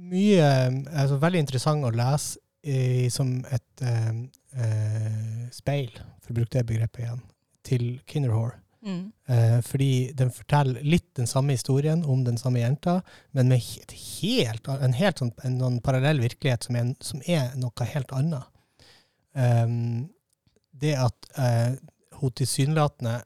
[0.09, 0.45] mye
[0.89, 4.15] altså Veldig interessant å lese i, som et eh,
[4.59, 7.21] eh, speil, for å bruke det begrepet igjen,
[7.63, 8.57] til Kinderhore.
[9.27, 12.99] Eh, fordi den forteller litt den samme historien om den samme jenta,
[13.31, 17.89] men med helt, en helt sånn, en, en parallell virkelighet som er, som er noe
[17.93, 18.47] helt annet.
[19.35, 20.09] Um,
[20.79, 21.75] det at eh,
[22.19, 23.19] hun tilsynelatende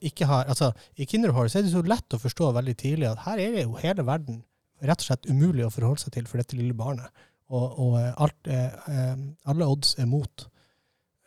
[0.00, 3.42] ikke har altså I Kinderhorse er det så lett å forstå veldig tidlig at her
[3.42, 4.42] er det jo hele verden
[4.80, 7.10] rett og slett umulig å forholde seg til for dette lille barnet.
[7.50, 9.16] Og, og eh, alt er, eh,
[9.50, 10.46] alle odds er mot.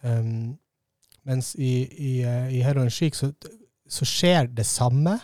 [0.03, 0.55] Um,
[1.27, 3.29] mens i, i, eh, i Heroin Chic så,
[3.87, 5.17] så skjer det samme,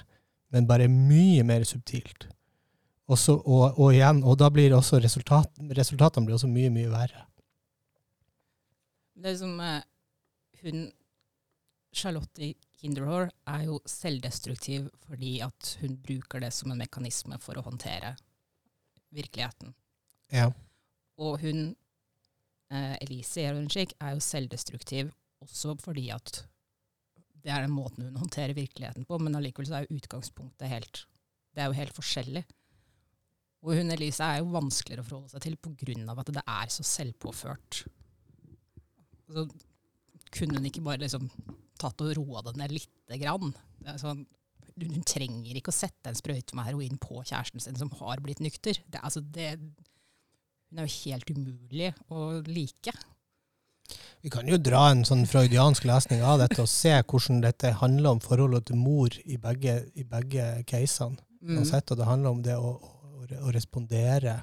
[0.54, 2.28] men bare mye mer subtilt.
[3.10, 7.26] Også, og, og igjen, og da blir også resultat, resultatene blir også mye, mye verre.
[9.20, 9.82] Det er som eh,
[10.62, 10.86] hun
[11.96, 17.60] Charlotte i Kinderhore er jo selvdestruktiv fordi at hun bruker det som en mekanisme for
[17.60, 18.14] å håndtere
[19.16, 19.74] virkeligheten.
[20.32, 20.48] Ja.
[21.20, 21.76] Og hun,
[22.72, 25.12] eh, Elise i Heroinchick, er jo selvdestruktiv
[25.44, 26.46] også fordi at
[27.44, 31.06] det er den måten hun håndterer virkeligheten på, men allikevel så er jo utgangspunktet helt
[31.56, 32.44] Det er jo helt forskjellig.
[33.66, 36.84] Og hun Elise er jo vanskeligere å forholde seg til av at det er så
[36.86, 37.80] selvpåført.
[39.28, 39.48] Så
[40.32, 41.26] kunne hun ikke bare liksom
[41.82, 43.54] tatt og roa det ned lite grann?
[44.00, 44.26] Sånn,
[44.80, 48.44] hun trenger ikke å sette en sprøyte med heroin på kjæresten sin som har blitt
[48.44, 48.82] nykter.
[48.88, 49.56] Det, altså det,
[50.70, 52.94] hun er jo helt umulig å like.
[54.22, 58.18] Vi kan jo dra en sånn freudiansk lesning av dette og se hvordan dette handler
[58.18, 61.20] om forholdet til mor i begge, i begge casene.
[61.40, 61.64] Mm.
[61.64, 64.42] Sett, og det handler om det å, å, å respondere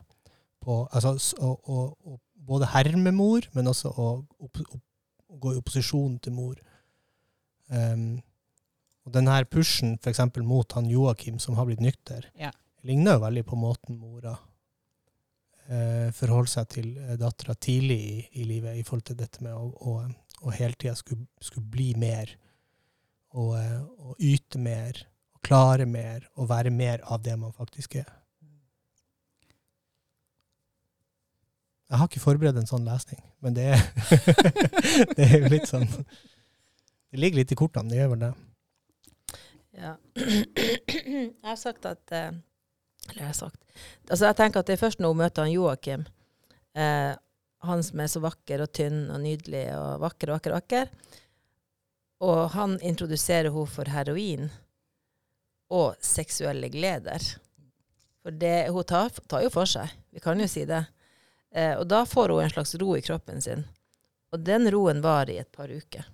[0.64, 1.12] på altså,
[1.44, 4.08] å, å, å både herme mor, men også å,
[4.46, 4.82] opp, opp,
[5.28, 6.56] å gå i opposisjon til mor.
[7.68, 8.22] Um,
[9.06, 12.50] og denne pushen for eksempel mot han Joakim som har blitt nykter, Ja.
[12.86, 14.36] ligner jo veldig på måten mora
[15.68, 19.54] eh, forholder seg til eh, dattera tidlig i, i livet, i forhold til dette med
[19.54, 19.94] å, å,
[20.46, 22.34] å hele tida skulle, skulle bli mer,
[23.34, 25.00] og, eh, og yte mer,
[25.34, 28.10] og klare mer, og være mer av det man faktisk er.
[31.86, 33.82] Jeg har ikke forberedt en sånn lesning, men det er,
[35.14, 35.86] det er jo litt sånn
[37.10, 38.32] Det ligger litt i kortene, det gjør vel det.
[39.76, 39.92] Ja.
[40.16, 42.32] Jeg har sagt at eh,
[43.10, 43.58] Eller jeg har sagt
[44.08, 46.06] Altså, jeg tenker at det er først når hun møter han Joakim,
[46.74, 47.12] eh,
[47.66, 50.90] han som er så vakker og tynn og nydelig og vakker, vakker, vakker,
[52.24, 54.48] og han introduserer henne for heroin
[55.68, 57.22] og seksuelle gleder.
[58.24, 60.84] For det, hun tar, tar jo for seg, vi kan jo si det.
[61.52, 63.66] Eh, og da får hun en slags ro i kroppen sin.
[64.32, 66.06] Og den roen varer i et par uker.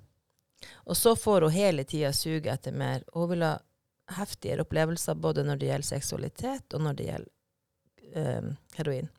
[0.85, 3.05] Og så får hun hele tida suge etter mer.
[3.13, 3.53] Og hun vil ha
[4.17, 9.11] heftigere opplevelser både når det gjelder seksualitet, og når det gjelder eh, heroin.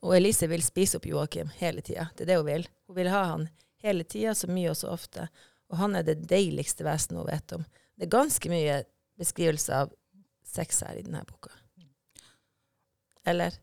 [0.00, 2.08] Og Elise vil spise opp Joakim hele tida.
[2.16, 2.68] Det er det hun vil.
[2.88, 3.48] Hun vil ha han
[3.84, 5.28] hele tida, så mye og så ofte.
[5.70, 7.64] Og han er det deiligste vesenet hun vet om.
[7.96, 8.82] Det er ganske mye
[9.20, 9.92] beskrivelse av
[10.46, 11.52] sex her i denne boka.
[13.28, 13.58] Eller?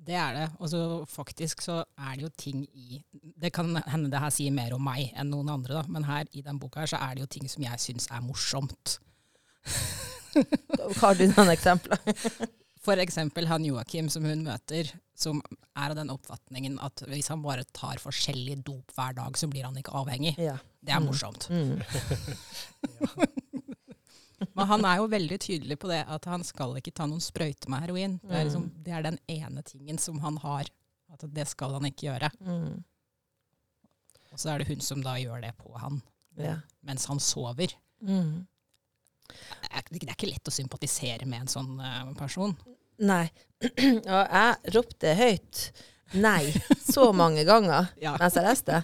[0.00, 0.46] Det er det.
[0.58, 0.78] Og så
[1.10, 4.82] faktisk så er det jo ting i Det kan hende det her sier mer om
[4.84, 7.30] meg enn noen andre, da, men her i den boka her så er det jo
[7.36, 8.96] ting som jeg syns er morsomt.
[11.02, 12.00] Har du noen eksempler?
[12.80, 14.88] For eksempel han Joakim som hun møter,
[15.20, 15.42] som
[15.76, 19.66] er av den oppfatningen at hvis han bare tar forskjellig dop hver dag, så blir
[19.68, 20.32] han ikke avhengig.
[20.40, 20.56] Ja.
[20.80, 21.10] Det er Mm.
[21.10, 21.44] morsomt.
[21.52, 21.76] Mm.
[24.56, 27.70] Men han er jo veldig tydelig på det at han skal ikke ta noen sprøyte
[27.72, 28.18] med heroin.
[28.22, 30.70] Det er, liksom, det er den ene tingen som han har.
[31.12, 32.30] At det skal han ikke gjøre.
[32.46, 32.78] Mm.
[34.30, 36.00] Og så er det hun som da gjør det på han
[36.38, 36.60] Ja.
[36.86, 37.74] mens han sover.
[38.00, 38.46] Mm.
[39.30, 42.54] Det er, ikke lett å sympatisere med en sånn eh, person.
[43.00, 43.26] Nei.
[44.14, 45.64] Og jeg ropte høyt
[46.18, 46.50] nei
[46.82, 48.16] så mange ganger Ja.
[48.18, 48.82] mens jeg leste.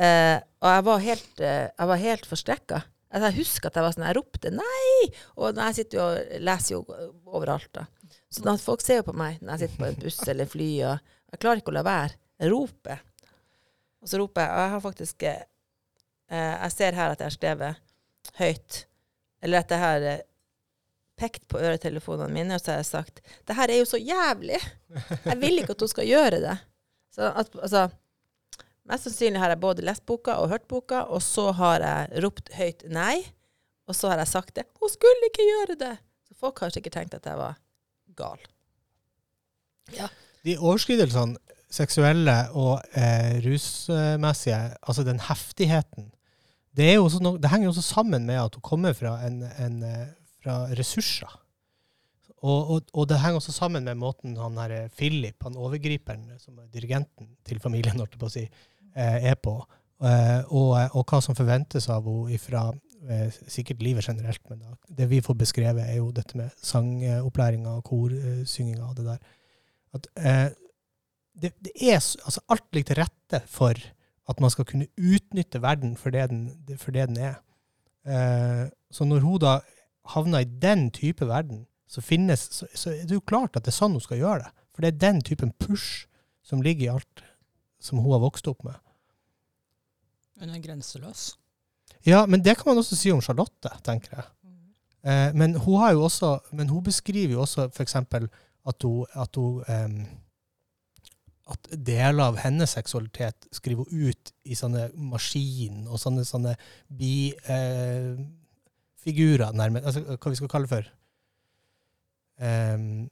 [0.00, 2.78] Uh, og jeg var helt, uh, jeg var helt forskrekka.
[3.10, 5.10] Altså, jeg husker at jeg var sånn, jeg ropte nei!
[5.42, 6.82] Og jeg sitter jo og leser jo
[7.26, 7.86] overalt, da.
[8.30, 10.68] Så da, folk ser jo på meg når jeg sitter på en buss eller fly,
[10.86, 12.18] og jeg klarer ikke å la være.
[12.40, 13.02] Jeg roper.
[14.00, 15.42] Og så roper jeg, og jeg har faktisk eh,
[16.30, 17.82] eh, Jeg ser her at jeg har skrevet
[18.38, 18.82] høyt,
[19.42, 20.22] eller at jeg har eh,
[21.20, 24.60] pekt på øretelefonene mine, og så har jeg sagt det her er jo så jævlig!
[25.26, 26.56] Jeg vil ikke at hun skal gjøre det.
[27.12, 27.88] Så at, altså,
[28.90, 32.50] mest sannsynlig har jeg både lest boka og hørt boka, og så har jeg ropt
[32.56, 33.20] høyt nei,
[33.88, 34.66] og så har jeg sagt det.
[34.80, 35.94] Hun skulle ikke gjøre det!
[36.28, 37.58] Så folk har sikkert tenkt at jeg var
[38.18, 38.42] gal.
[40.46, 41.38] De overskridelsene,
[41.70, 46.10] seksuelle og eh, rusmessige, altså den heftigheten,
[46.76, 50.10] det, no, det henger jo også sammen med at hun kommer fra, en, en, eh,
[50.42, 51.30] fra ressurser.
[52.40, 56.58] Og, og, og det henger også sammen med måten han her Philip, han overgriperen, som
[56.62, 58.46] er dirigenten til familien, holdt jeg på å si,
[58.96, 59.58] er på.
[60.00, 62.70] Eh, og, og hva som forventes av henne fra
[63.08, 64.42] eh, sikkert livet generelt.
[64.50, 69.06] Men da, det vi får beskrevet, er jo dette med sangopplæringa og korsynginga og det
[69.10, 69.22] der.
[69.96, 70.48] At, eh,
[71.40, 73.74] det, det er, altså alt ligger til rette for
[74.30, 76.44] at man skal kunne utnytte verden for det den,
[76.78, 77.40] for det den er.
[78.06, 79.58] Eh, så når hun da
[80.14, 83.72] havner i den type verden, så, finnes, så, så er det jo klart at det
[83.72, 84.52] er sånn hun skal gjøre det.
[84.74, 86.06] For det er den typen push
[86.46, 87.24] som ligger i alt
[87.80, 88.76] som hun har vokst opp med.
[90.40, 91.34] Hun er grenseløs.
[92.06, 94.28] Ja, men det kan man også si om Charlotte, tenker jeg.
[95.04, 97.96] Eh, men hun også, men hun beskriver jo også f.eks.
[97.96, 99.88] at hun, at hun eh,
[101.50, 106.54] at deler av hennes seksualitet skriver hun ut i sånne maskin og sånne, sånne
[107.00, 107.40] bifigurer,
[109.48, 109.86] eh, nærmest.
[109.86, 110.84] Altså, hva vi skal kalle det for.
[112.40, 113.10] Em,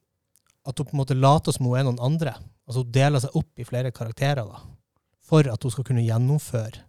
[0.69, 2.35] at hun på en måte later som hun er noen andre.
[2.69, 4.61] Altså Hun deler seg opp i flere karakterer da,
[5.25, 6.85] for at hun skal kunne gjennomføre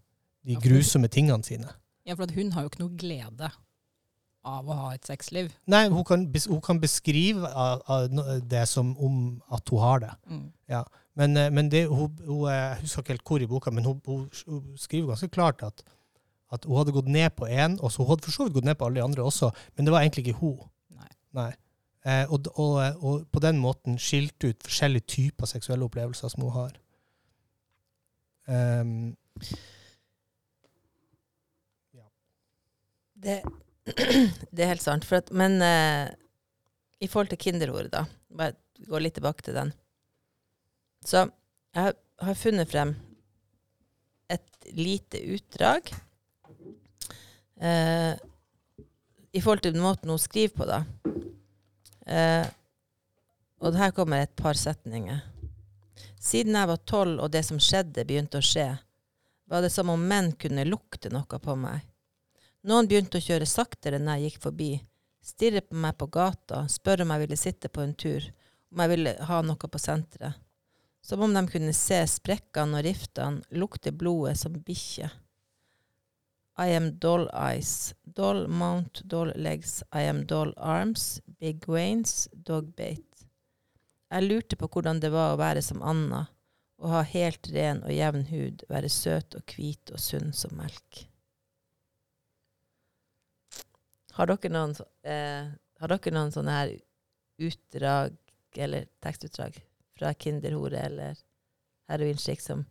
[0.48, 1.72] de Ja, grusomme tingene sine.
[2.08, 3.52] Ja, for at hun har jo ikke noe glede
[4.50, 5.52] av å ha et sexliv.
[5.70, 7.50] Nei, hun kan, hun kan beskrive
[8.50, 9.20] det som om
[9.52, 10.12] at hun har det.
[10.32, 10.48] Mm.
[11.20, 13.88] Men, eh, men det, hun, hun, eh, jeg husker ikke helt hvor i boka, men
[13.88, 15.84] hun, hun, hun skriver ganske klart at,
[16.56, 18.70] at hun hadde gått ned på én, og så hun hadde for så vidt gått
[18.70, 20.62] ned på alle de andre også, men det var egentlig ikke hun.
[20.96, 21.12] Nei.
[21.36, 21.52] Nei.
[22.10, 26.46] Eh, og, og, eh, og på den måten skilt ut forskjellige typer seksuelle opplevelser som
[26.48, 26.78] hun har.
[28.50, 29.16] Ehm,
[33.20, 33.42] Det,
[34.56, 35.04] det er helt sant.
[35.12, 36.08] At, men uh,
[37.04, 38.56] i forhold til kinderordet, da, bare
[38.88, 39.74] gå litt tilbake til den.
[41.04, 41.26] Så
[41.76, 42.96] jeg har- funnet frem
[44.32, 45.92] et lite utdrag
[47.60, 48.16] uh,
[49.34, 50.84] i forhold til måten hun skriver på, da.
[52.10, 52.48] Eh,
[53.60, 55.22] og her kommer et par setninger.
[56.20, 58.72] Siden jeg var tolv og det som skjedde, begynte å skje,
[59.50, 61.84] var det som om menn kunne lukte noe på meg.
[62.68, 64.72] Noen begynte å kjøre saktere når jeg gikk forbi,
[65.24, 68.26] stirre på meg på gata, spørre om jeg ville sitte på en tur,
[68.72, 70.38] om jeg ville ha noe på senteret.
[71.02, 75.08] Som om de kunne se sprekkene og riftene, lukte blodet som bikkje.
[76.60, 82.74] I am doll eyes, doll mount, doll legs, I am doll arms, big wains, dog
[82.76, 83.06] bait.
[84.12, 86.26] Jeg lurte på hvordan det var å være som Anna,
[86.84, 91.06] å ha helt ren og jevn hud, være søt og hvit og sunn som melk.
[94.20, 94.76] Har dere noen,
[95.08, 95.48] eh,
[95.80, 96.76] har dere noen sånne her
[97.40, 98.20] utdrag,
[98.58, 99.64] eller tekstutdrag,
[99.96, 101.16] fra Kinderhore eller
[101.88, 102.66] heroinskikk som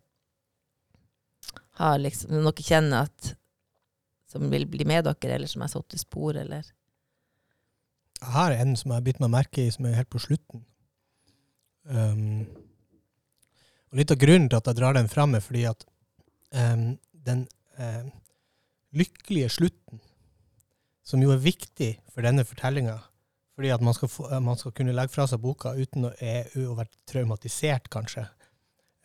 [1.81, 3.35] har liksom, når dere kjenner at
[4.29, 6.67] som vil bli med dere, eller som har satt i spor, eller
[8.19, 10.65] Jeg har en som jeg har bitt meg merke i, som er helt på slutten.
[11.89, 12.49] Um,
[13.89, 15.87] og litt av grunnen til at jeg drar den fram, er fordi at
[16.51, 17.47] um, den
[17.79, 18.11] um,
[18.99, 20.03] lykkelige slutten,
[21.07, 22.99] som jo er viktig for denne fortellinga,
[23.55, 26.51] fordi at man skal, få, man skal kunne legge fra seg boka uten å, er,
[26.67, 28.27] å være traumatisert, kanskje.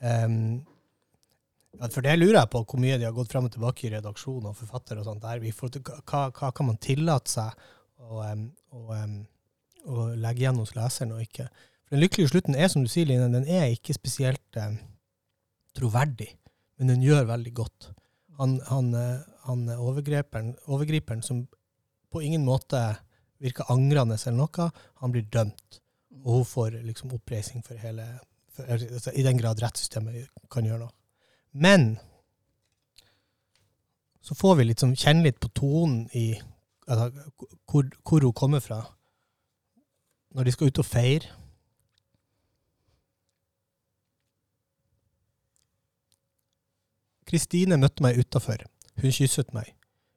[0.02, 0.66] Um,
[1.80, 3.94] ja, for det lurer jeg på, hvor mye de har gått frem og tilbake i
[3.96, 5.42] redaksjon og forfatter og sånt der.
[5.42, 7.64] Hva, hva kan man tillate seg
[7.98, 9.00] å, å,
[9.86, 11.48] å, legge igjen hos leseren og ikke.
[11.88, 14.78] For Den lykkelige slutten er, som du sier, Line, den er ikke spesielt eh,
[15.78, 16.30] troverdig,
[16.78, 17.90] men den gjør veldig godt.
[18.40, 18.94] Han, han,
[19.48, 21.44] han er overgriperen, overgriperen som
[22.14, 22.80] på ingen måte
[23.44, 24.70] virker angrende eller noe,
[25.02, 25.80] han blir dømt.
[26.24, 28.06] Og hun får liksom oppreising for hele
[28.54, 30.94] for, altså, I den grad rettssystemet kan gjøre noe.
[31.54, 31.98] Men
[34.22, 36.34] så får vi liksom kjenne litt på tonen i
[36.88, 37.10] altså,
[37.70, 38.80] hvor, hvor, hun kommer fra.
[40.34, 41.34] Når de skal ut og feire.
[47.30, 48.66] Kristine møtte meg utafor.
[49.02, 49.76] Hun kysset meg.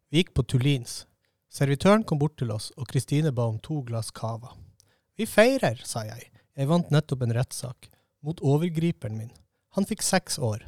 [0.08, 1.02] Vi gikk på Tullins.
[1.52, 4.54] Servitøren kom bort til oss, og Kristine ba om to glass cava.
[5.16, 6.30] Vi feirer, sa jeg.
[6.56, 7.90] Jeg vant nettopp en rettssak.
[8.24, 9.32] Mot overgriperen min.
[9.76, 10.64] Han fikk seks år.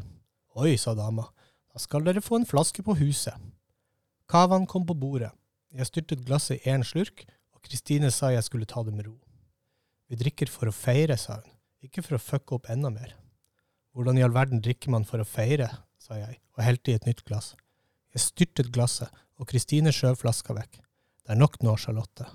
[0.59, 1.29] Oi, sa dama.
[1.71, 3.35] Da skal dere få en flaske på huset.
[4.29, 5.31] Cavaen kom på bordet.
[5.71, 7.23] Jeg styrtet glasset i én slurk,
[7.55, 9.15] og Kristine sa jeg skulle ta det med ro.
[10.11, 11.55] Vi drikker for å feire, sa hun,
[11.85, 13.15] ikke for å fucke opp enda mer.
[13.95, 15.69] Hvordan i all verden drikker man for å feire,
[16.03, 17.53] sa jeg, og helte i et nytt glass.
[18.17, 20.81] Jeg styrtet glasset, og Kristine skjøv flaska vekk.
[21.23, 22.27] Det er nok nå, Charlotte.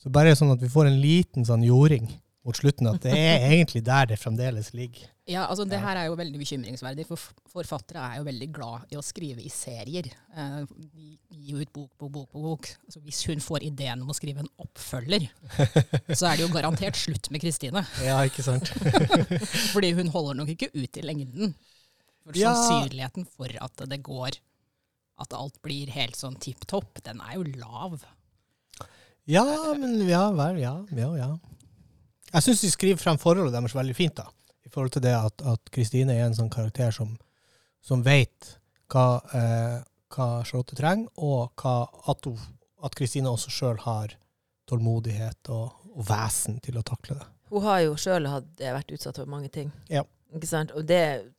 [0.00, 2.08] Så bare sånn at vi får en liten sånn jording
[2.44, 5.06] mot slutten, at det er egentlig der det fremdeles ligger.
[5.24, 7.16] Ja, altså Det her er jo veldig bekymringsverdig, for
[7.48, 10.10] forfattere er jo veldig glad i å skrive i serier.
[10.36, 12.68] Eh, de gir jo ut bok på bok på bok.
[12.84, 15.24] Altså, hvis hun får ideen om å skrive en oppfølger,
[16.18, 17.86] så er det jo garantert slutt med Kristine.
[18.04, 18.68] Ja, ikke sant?
[19.72, 21.56] Fordi hun holder nok ikke ut i lengden.
[22.24, 22.52] For Ja.
[22.52, 24.36] Sannsynligheten for at det går,
[25.24, 27.96] at alt blir helt sånn tipp topp, den er jo lav.
[29.24, 29.44] Ja,
[29.80, 31.32] men ja vel, ja, ja, ja.
[32.34, 34.26] Jeg syns de skriver frem forholdet deres veldig fint, da.
[34.66, 37.12] I forhold til det at, Kristine er en sånn karakter som,
[37.84, 38.56] som vet
[38.90, 39.76] hva, eh,
[40.14, 41.76] hva Charlotte trenger, og hva,
[42.10, 44.16] at, Kristine også sjøl har
[44.66, 47.28] tålmodighet og, og vesen til å takle det.
[47.52, 48.26] Hun har jo sjøl
[48.58, 49.70] vært utsatt for mange ting.
[49.92, 50.02] Ja.
[50.34, 50.74] Ikke sant?
[50.74, 51.30] Og det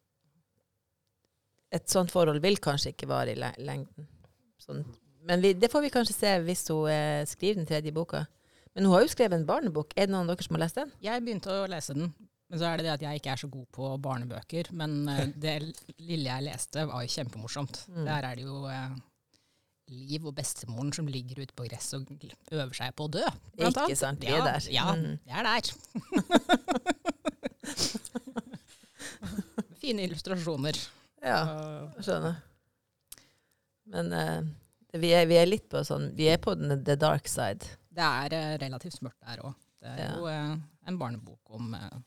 [1.76, 4.06] Et sånt forhold vil kanskje ikke vare i lengden.
[4.62, 4.86] Sånn.
[5.28, 8.22] Men vi, det får vi kanskje se hvis hun eh, skriver den tredje boka.
[8.76, 9.93] Men hun har jo skrevet en barnebok.
[9.95, 10.89] Er det noen av dere som har lest den?
[11.03, 12.09] Jeg begynte å lese den,
[12.51, 14.69] men så er det det at jeg ikke er så god på barnebøker.
[14.76, 15.53] Men eh, det
[15.97, 17.76] lille jeg leste, var jo kjempemorsomt.
[17.93, 18.03] Mm.
[18.09, 18.95] Der er det jo eh,
[19.93, 22.23] Liv og bestemoren som ligger ute på gresset og
[22.57, 23.21] øver seg på å dø.
[23.53, 24.61] blant Ikke sant, vi er ja, der.
[24.73, 25.19] Ja, Mm.
[25.21, 25.63] vi er der.
[29.82, 30.80] Fine illustrasjoner.
[31.21, 31.38] Ja,
[32.01, 32.39] skjønner.
[33.93, 34.41] Men uh,
[34.97, 37.69] vi, er, vi er litt på sånn Vi er på den the dark side.
[37.96, 39.56] Det er eh, relativt smørt der òg.
[39.80, 40.10] Det er Ja.
[40.18, 40.58] jo eh,
[40.89, 41.98] en barnebok om eh,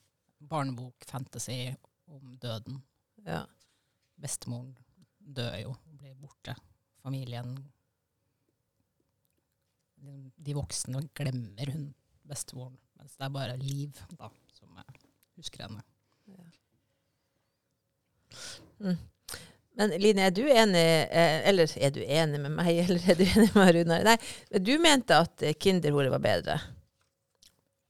[0.40, 1.74] barnebok, fantasy,
[2.08, 2.82] om døden.
[3.24, 3.44] Ja.
[4.20, 4.74] Bestemoren
[5.18, 6.54] dør jo, blir borte.
[7.02, 7.54] Familien
[9.98, 11.88] de- voksne glemmer hun
[12.28, 14.76] bestemoren, mens det er bare Liv da, som
[15.36, 15.82] husker henne.
[18.78, 18.98] Mm.
[19.78, 23.22] Men Line, er du enig eh, Eller er du enig med meg, eller er du
[23.26, 24.08] enig med Runar?
[24.08, 24.16] Nei,
[24.58, 26.58] du mente at Kinderhoret var bedre.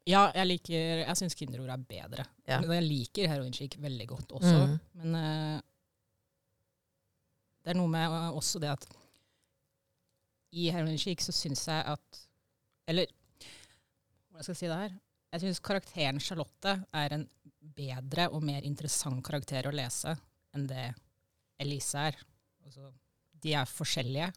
[0.08, 2.28] Ja, jeg liker Jeg syns Kinderhoret er bedre.
[2.48, 2.60] Ja.
[2.62, 4.54] Men jeg liker Heroin Chic veldig godt også.
[4.54, 4.78] Mm.
[5.00, 5.58] Men uh,
[7.64, 8.86] det er noe med eh, også det at
[10.56, 12.22] i Heroin Chic så syns jeg at
[12.88, 13.10] Eller
[14.30, 14.94] hvordan skal jeg si det her?
[15.34, 17.26] Jeg syns karakteren Charlotte er en
[17.76, 20.14] bedre og mer interessant karakter å lese
[20.56, 20.86] enn det
[21.60, 22.16] Elise er.
[22.66, 22.90] Altså,
[23.42, 24.28] de er forskjellige,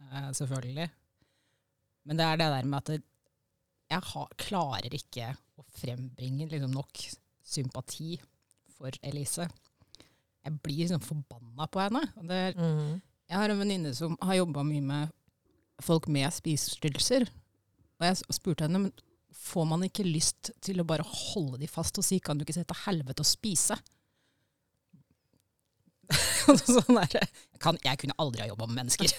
[0.00, 0.88] eh, selvfølgelig.
[2.04, 3.02] Men det er det der med at det,
[3.92, 7.02] jeg har, klarer ikke å frembringe liksom, nok
[7.44, 8.16] sympati
[8.72, 9.48] for Elise.
[10.42, 12.02] Jeg blir liksom forbanna på henne.
[12.30, 13.00] Er, Mm.
[13.28, 15.12] jeg har en venninne som har jobba mye med
[15.80, 17.28] folk med spiseforstyrrelser.
[18.00, 18.92] Og jeg spurte henne men
[19.32, 22.54] får man ikke lyst til å bare holde de fast og si kan du ikke
[22.54, 23.76] se til helvete å spise?
[26.74, 27.26] sånn der,
[27.62, 29.12] kan, jeg kunne aldri ha jobba med mennesker.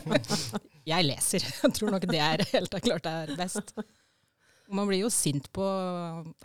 [0.92, 1.46] jeg leser.
[1.62, 3.74] Jeg tror nok det er helt klart det er best.
[4.74, 5.64] Man blir jo sint på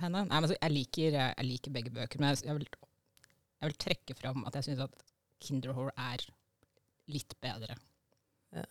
[0.01, 0.25] henne.
[0.27, 2.67] Nei, men så, jeg, liker, jeg liker begge bøker, men jeg, vil,
[3.59, 5.07] jeg vil trekke fram at jeg syns at
[5.39, 6.25] Kinderhore er
[7.09, 7.77] litt bedre.
[8.55, 8.65] Ja.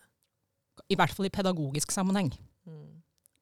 [0.89, 2.31] I hvert fall i pedagogisk sammenheng.
[2.69, 2.99] Mm.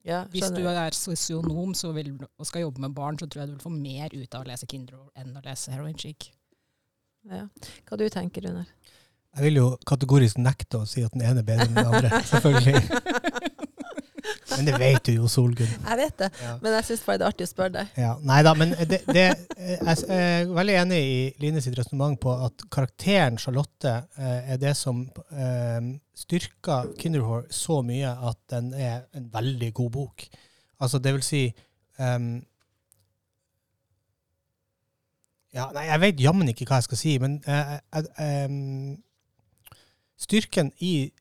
[0.08, 3.50] Ja, Hvis du er sosionom så vil, og skal jobbe med barn, så tror jeg
[3.50, 6.30] du vil få mer ut av å lese Kinderhore enn å lese Heroin Chic.
[7.32, 7.46] Ja.
[7.90, 8.68] Hva du tenker Runar?
[9.38, 12.22] Jeg vil jo kategorisk nekte å si at den ene er bedre enn den andre,
[12.32, 12.82] selvfølgelig.
[14.58, 15.70] Men det vet du jo, Solgunn.
[15.70, 16.56] Jeg vet det, Ja.
[16.64, 17.92] men jeg syns bare det er artig å spørre deg.
[18.02, 19.26] Ja, nei da, men det, det,
[19.60, 24.74] jeg er veldig enig i Line sitt resonnement på at karakteren Charlotte eh, er det
[24.80, 30.26] som eh, styrker Kinderhore så mye at den er en veldig god bok.
[30.82, 31.44] Altså, det vil si
[32.02, 32.32] ehm,
[35.56, 38.10] Ja, nei, jeg vet jammen ikke hva jeg skal si, men uh, uh,
[38.50, 38.98] um,
[40.20, 41.12] styrken i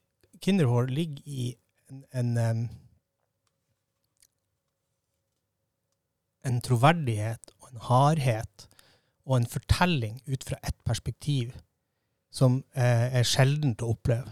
[0.42, 1.52] Kinderhår ligger i
[1.90, 2.64] en, en um,
[6.46, 8.66] en troverdighet og en hardhet
[9.26, 11.54] og en fortelling ut fra ett perspektiv
[12.34, 14.30] som uh, er sjeldent å oppleve.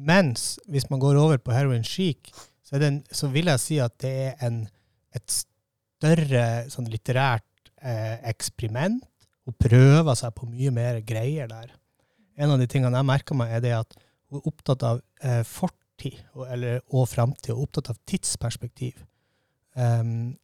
[0.00, 2.30] Mens hvis man går over på heroin chic,
[2.64, 2.80] så,
[3.12, 4.62] så vil jeg si at det er en,
[5.16, 9.02] et større sånn litterært eh, eksperiment.
[9.50, 11.74] Hun prøver seg på mye mer greier der.
[12.40, 13.96] En av de tingene jeg merker meg, er det at
[14.30, 19.02] hun er opptatt av eh, fortid og, eller, og framtid, og opptatt av tidsperspektiv.
[19.74, 20.38] Um,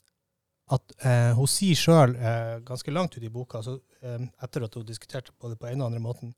[0.74, 4.74] at eh, Hun sier sjøl, eh, ganske langt ut i boka, altså, eh, etter at
[4.74, 6.34] hun diskuterte på det på en og andre måten,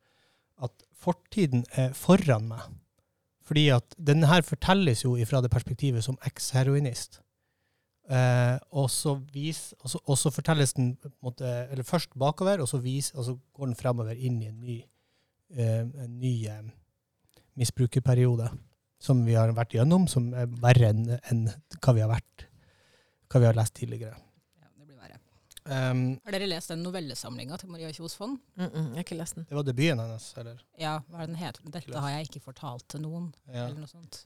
[0.60, 2.66] at fortiden er foran meg.
[3.48, 7.22] Fordi at denne her fortelles jo fra det perspektivet som eks-heroinist.
[8.08, 12.62] Eh, og, så vis, og, så, og så fortelles den på måte, eller først bakover,
[12.64, 14.76] og så, vis, og så går den fremover inn i en ny,
[15.52, 16.70] eh, en ny eh,
[17.60, 18.48] misbrukerperiode
[18.98, 21.42] som vi har vært gjennom, som er verre enn en
[21.76, 22.46] hva vi har vært,
[23.28, 24.16] hva vi har lest tidligere.
[24.56, 25.20] Ja, det blir verre.
[25.68, 28.38] Um, Har dere lest den novellesamlinga til Maria Kjos Fonn?
[28.56, 29.46] Mm -mm, jeg har ikke lest den.
[29.50, 30.64] det var debuten hennes, eller?
[30.80, 31.60] Ja, hva er den het?
[31.62, 33.34] Dette har jeg ikke fortalt til noen.
[33.46, 33.66] Ja.
[33.66, 34.24] eller noe sånt.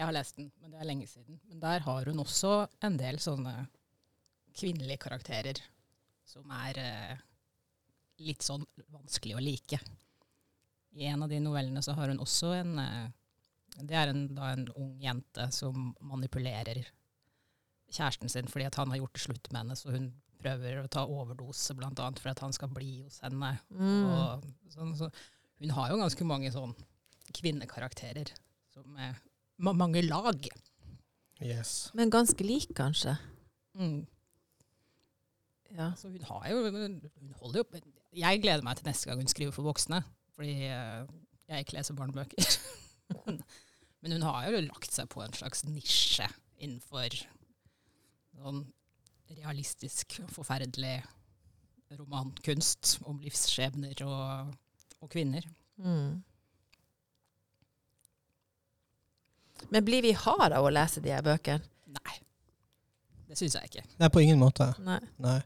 [0.00, 1.36] Jeg har lest den, men det er lenge siden.
[1.50, 2.54] Men der har hun også
[2.86, 3.52] en del sånne
[4.56, 5.60] kvinnelige karakterer
[6.24, 7.18] som er eh,
[8.24, 9.76] litt sånn vanskelig å like.
[10.96, 13.10] I en av de novellene så har hun også en eh,
[13.76, 16.80] Det er en, da en ung jente som manipulerer
[17.90, 20.88] kjæresten sin fordi at han har gjort det slutt med henne, så hun prøver å
[20.88, 23.52] ta overdose annet for at han skal bli hos henne.
[23.68, 24.08] Mm.
[24.08, 25.10] Og sånn, så
[25.60, 26.72] hun har jo ganske mange sånn
[27.36, 28.32] kvinnekarakterer
[28.72, 29.18] som er
[29.60, 30.48] mange lag.
[31.40, 31.90] Yes.
[31.96, 33.16] Men ganske lik, kanskje.
[33.78, 34.06] Mm.
[35.70, 35.92] Ja.
[35.96, 37.80] Så hun har jo Hun holder jo
[38.18, 40.02] Jeg gleder meg til neste gang hun skriver for voksne,
[40.34, 41.04] fordi eh,
[41.48, 42.58] jeg ikke leser barnebøker.
[44.02, 46.26] Men hun har jo lagt seg på en slags nisje
[46.58, 47.14] innenfor
[48.40, 48.64] sånn
[49.30, 50.98] realistisk, forferdelig
[51.98, 54.54] romankunst om livsskjebner og,
[55.00, 55.46] og kvinner.
[55.78, 56.20] Mm.
[59.68, 61.62] Men blir vi harde av å lese de her bøkene?
[61.90, 62.16] Nei,
[63.28, 63.84] det syns jeg ikke.
[64.00, 64.72] Nei, på ingen måte.
[64.86, 65.00] Nei.
[65.22, 65.40] Nei.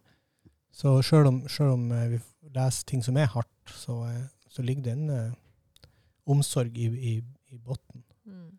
[0.75, 4.87] Så sjøl om, om eh, vi leser ting som er hardt, så, eh, så ligger
[4.87, 5.91] det en uh,
[6.31, 7.15] omsorg i, i,
[7.55, 8.05] i bunnen.
[8.27, 8.51] Mm.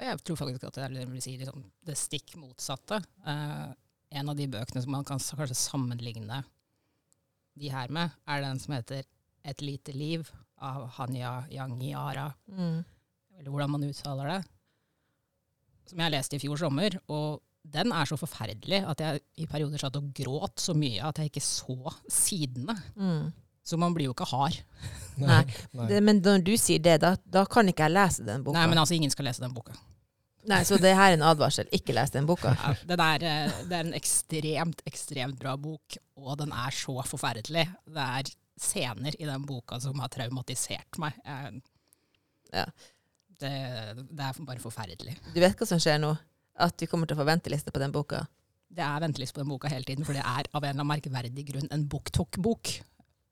[0.00, 3.00] Jeg tror faktisk at det er si, liksom, det stikk motsatte.
[3.26, 3.72] Uh,
[4.10, 6.42] en av de bøkene som man kan kanskje sammenligne
[7.60, 9.04] de her med, er den som heter
[9.44, 10.30] 'Et lite liv'
[10.60, 12.84] av Hanya Yangiara, Mm.
[13.38, 14.44] eller hvordan man uttaler det.
[15.90, 16.96] Som jeg leste i fjor sommer.
[17.10, 21.18] Og den er så forferdelig at jeg i perioder satt og gråt så mye at
[21.20, 21.76] jeg ikke så
[22.10, 22.76] sidene.
[22.96, 23.28] Mm.
[23.66, 24.56] Så man blir jo ikke hard.
[25.20, 25.42] Nei.
[25.76, 25.86] Nei.
[25.90, 28.56] Det, men når du sier det, da, da kan ikke jeg lese den boka.
[28.58, 29.76] Nei, men altså, ingen skal lese den boka.
[30.48, 31.68] Nei, så det her er en advarsel.
[31.76, 32.54] Ikke les den boka.
[32.56, 36.96] Ja, det, er, eh, det er en ekstremt, ekstremt bra bok, og den er så
[37.04, 37.66] forferdelig.
[37.84, 38.30] Det er
[38.60, 41.20] scener i den boka som har traumatisert meg.
[41.28, 41.60] Jeg-
[42.56, 42.64] Ja.
[43.40, 43.50] Det,
[44.10, 45.16] det er bare forferdelig.
[45.34, 46.12] Du vet hva som skjer nå?
[46.60, 48.24] At vi kommer til å få venteliste på den boka.
[48.70, 50.90] Det er venteliste på den boka hele tiden, for det er av en eller annen
[50.92, 52.74] merkverdig grunn en BookTok-bok.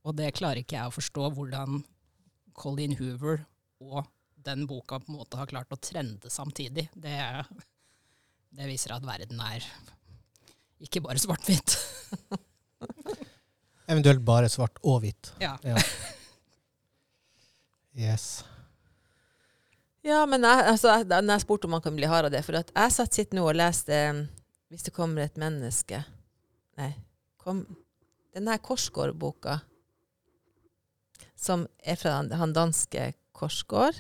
[0.09, 1.83] Og det klarer ikke jeg å forstå hvordan
[2.59, 3.45] Colin Hoover
[3.85, 4.09] og
[4.49, 6.89] den boka på en måte har klart å trende samtidig.
[6.97, 7.15] Det,
[8.57, 9.67] det viser at verden er
[10.83, 11.77] ikke bare svart-hvitt.
[13.89, 15.35] Eventuelt bare svart og hvitt.
[15.43, 15.57] Ja.
[17.99, 18.45] Yes.
[20.07, 22.53] Ja, men jeg, altså, jeg- jeg spurte om man kan bli hard av det For
[22.53, 24.27] jeg satt sitt nå og leste eh,
[24.71, 26.05] 'Hvis det kommer et menneske'
[26.79, 26.95] Nei,
[27.39, 27.65] kom,
[28.35, 29.61] den her Korsgård-boka,
[31.35, 33.97] som er fra han, han danske Korsgård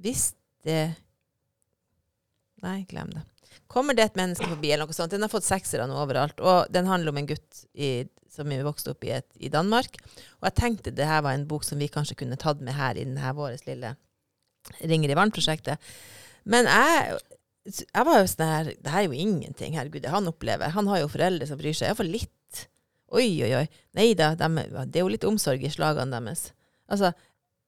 [0.00, 0.34] Hvis
[0.64, 0.96] det
[2.62, 3.22] Nei, glem det.
[3.68, 5.10] Kommer det et menneske forbi, eller noe sånt.
[5.10, 6.40] Den har fått seksere nå overalt.
[6.40, 9.98] Og den handler om en gutt i, som er vokst opp i, et, i Danmark.
[10.40, 12.96] Og jeg tenkte det her var en bok som vi kanskje kunne tatt med her
[12.96, 13.94] i denne våres lille
[14.80, 15.90] Ringer i vann-prosjektet.
[16.46, 17.18] Men jeg,
[17.66, 19.76] jeg var jo sånn her Det her er jo ingenting.
[19.78, 20.74] Herregud, det han opplever.
[20.76, 21.90] Han har jo foreldre som bryr seg.
[21.90, 22.32] Iallfall litt.
[23.14, 23.64] Oi, oi, oi.
[23.98, 24.50] Nei da, de,
[24.86, 26.50] det er jo litt omsorg i slagene deres.
[26.90, 27.12] Altså,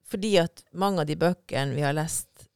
[0.09, 2.49] fordi at mange av de bøkene vi har lest,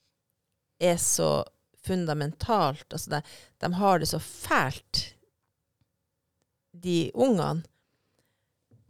[0.82, 1.44] er så
[1.86, 2.86] fundamentalt.
[2.90, 3.20] Altså, de,
[3.62, 5.04] de har det så fælt,
[6.72, 7.66] de ungene.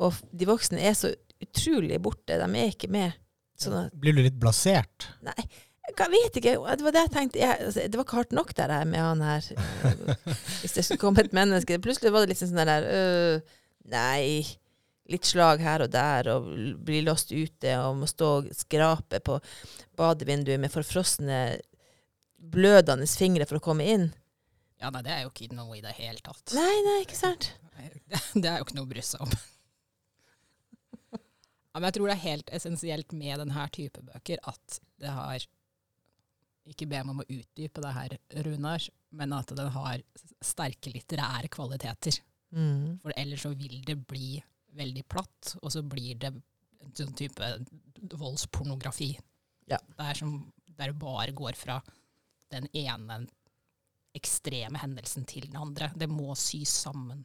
[0.03, 1.11] Og de voksne er så
[1.43, 2.39] utrolig borte.
[2.39, 3.19] De er ikke med.
[3.61, 5.09] Sånn at Blir du litt blasert?
[5.27, 5.37] Nei,
[5.91, 6.55] jeg vet ikke.
[6.57, 7.43] Det var det jeg tenkte.
[7.43, 9.49] Jeg, altså, det var ikke hardt nok, det der med han her.
[10.63, 11.81] Hvis det skulle komme et menneske.
[11.83, 13.55] Plutselig var det liksom sånn der øh,
[13.93, 14.45] Nei.
[15.11, 16.47] Litt slag her og der, og
[16.87, 19.41] bli låst ute, og må stå og skrape på
[19.99, 21.41] badevinduet med forfrosne,
[22.39, 24.07] blødende fingre for å komme inn.
[24.81, 26.55] Ja, nei, det er jo ikke noe i det hele tatt.
[26.55, 27.51] Nei, nei, ikke sant?
[28.07, 29.35] Det, det er jo ikke noe å bry seg om.
[31.73, 35.49] Ja, men jeg tror det er helt essensielt med denne type bøker at det har
[36.69, 38.13] Ikke be meg om å utdype det her,
[38.47, 38.85] Runar,
[39.19, 40.03] men at den har
[40.47, 42.21] sterke litterære kvaliteter.
[42.55, 43.01] Mm.
[43.03, 44.37] For ellers så vil det bli
[44.79, 47.49] veldig platt, og så blir det en sånn type
[48.15, 49.11] voldspornografi.
[49.67, 49.81] Ja.
[49.99, 51.81] Der, som, der det bare går fra
[52.55, 53.25] den ene
[54.15, 55.91] ekstreme hendelsen til den andre.
[55.99, 57.25] Det må sys sammen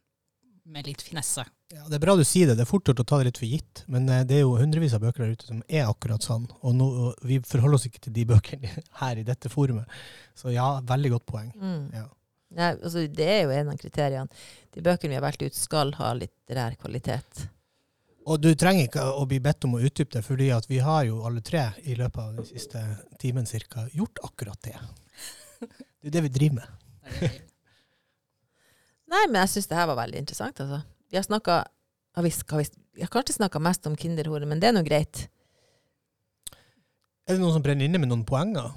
[0.67, 1.45] med litt finesse.
[1.73, 2.57] Ja, Det er bra du sier det.
[2.59, 3.83] Det er fort gjort å ta det litt for gitt.
[3.91, 6.47] Men eh, det er jo hundrevis av bøker der ute som er akkurat sånn.
[6.61, 9.89] Og, no, og vi forholder oss ikke til de bøkene her i dette forumet.
[10.37, 11.51] Så ja, veldig godt poeng.
[11.55, 11.83] Mm.
[11.95, 12.05] Ja.
[12.57, 14.41] Nei, altså, det er jo en av kriteriene.
[14.75, 17.47] De bøkene vi har valgt ut, skal ha litterær kvalitet.
[18.27, 21.05] Og du trenger ikke å bli bedt om å utdype det, fordi at vi har
[21.07, 22.81] jo alle tre i løpet av den siste
[23.21, 24.75] timen cirka gjort akkurat det.
[25.97, 27.37] Det er det vi driver med.
[29.07, 30.81] Nei, men jeg syns det her var veldig interessant, altså.
[31.07, 31.61] Vi har snakka
[32.17, 32.65] har vi, har vi,
[32.97, 35.27] vi har kanskje snakka mest om kinderhore, men det er nå greit.
[37.27, 38.71] Er det noen som brenner inne med noen poenger?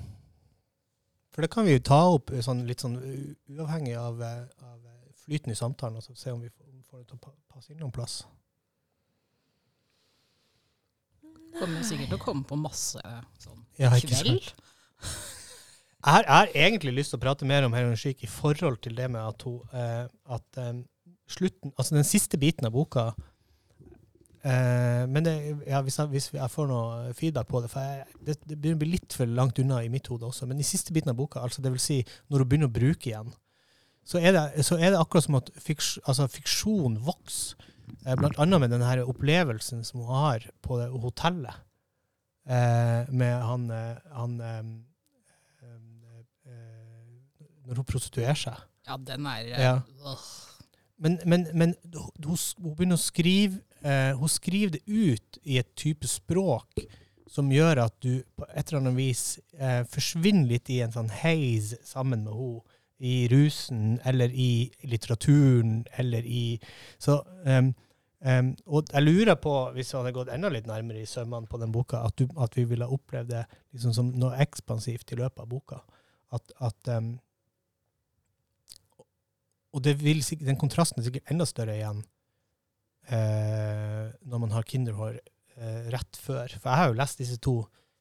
[1.31, 4.77] For det kan vi jo ta opp eh, sånn, litt sånn uavhengig av, eh, av
[4.85, 7.73] eh, flyten i samtalen, og så se om vi får, får det til å passe
[7.73, 8.21] inn noen plass.
[11.57, 13.01] kommer sikkert til å komme på masse
[13.43, 14.53] sånn Ja, ikke kveld.
[16.01, 19.11] Jeg har, egentlig lyst til å prate mer om Helen Chic i forhold til det
[19.13, 20.79] med at, hun, eh, at eh,
[21.29, 23.11] slutten, altså den siste biten av boka
[24.41, 25.35] eh, Men det,
[25.69, 28.81] ja, hvis, jeg, hvis jeg får noe feedback på det For jeg, det, det begynner
[28.81, 30.49] å bli litt for langt unna i mitt hode også.
[30.49, 32.01] Men i siste biten av boka, altså vil si
[32.33, 33.35] når hun begynner å bruke igjen,
[34.09, 37.61] så er det, så er det akkurat som at fiks, altså fiksjon vokser.
[38.07, 41.67] Eh, blant annet med denne opplevelsen som hun har på det hotellet.
[42.49, 44.41] Eh, med han, eh, han
[47.71, 48.63] Når hun prostituerer seg.
[48.89, 49.75] Ja, den er Ja.
[50.03, 50.25] øh,
[51.01, 55.71] Men, men, men hun, hun begynner å skrive eh, Hun skriver det ut i et
[55.79, 56.83] type språk
[57.31, 61.13] som gjør at du på et eller annet vis eh, forsvinner litt i en sånn
[61.23, 62.77] haze sammen med henne.
[63.01, 66.59] I rusen, eller i litteraturen, eller i
[67.01, 67.71] Så um,
[68.21, 71.57] Um, Og jeg lurer på, hvis vi hadde gått enda litt nærmere i sømmene på
[71.57, 75.41] den boka, at, du, at vi ville opplevd det liksom som noe ekspansivt i løpet
[75.41, 75.79] av boka.
[76.37, 77.15] At, at em,
[79.71, 82.01] og det vil, den kontrasten er sikkert enda større igjen
[83.11, 86.51] eh, når man har Kinderhår eh, rett før.
[86.57, 87.57] For jeg har jo lest disse to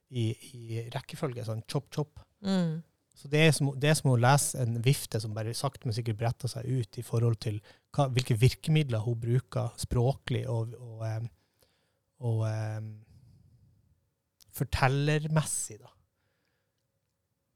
[0.09, 2.23] i, i rekkefølge, sånn chop-chop.
[2.45, 2.79] Mm.
[3.19, 5.95] Så det er, som, det er som å lese en vifte som bare sakte, men
[5.97, 7.59] sikkert bretter seg ut i forhold til
[7.95, 11.29] hva, hvilke virkemidler hun bruker språklig og, og, og,
[12.31, 12.89] og eh,
[14.55, 15.93] fortellermessig, da.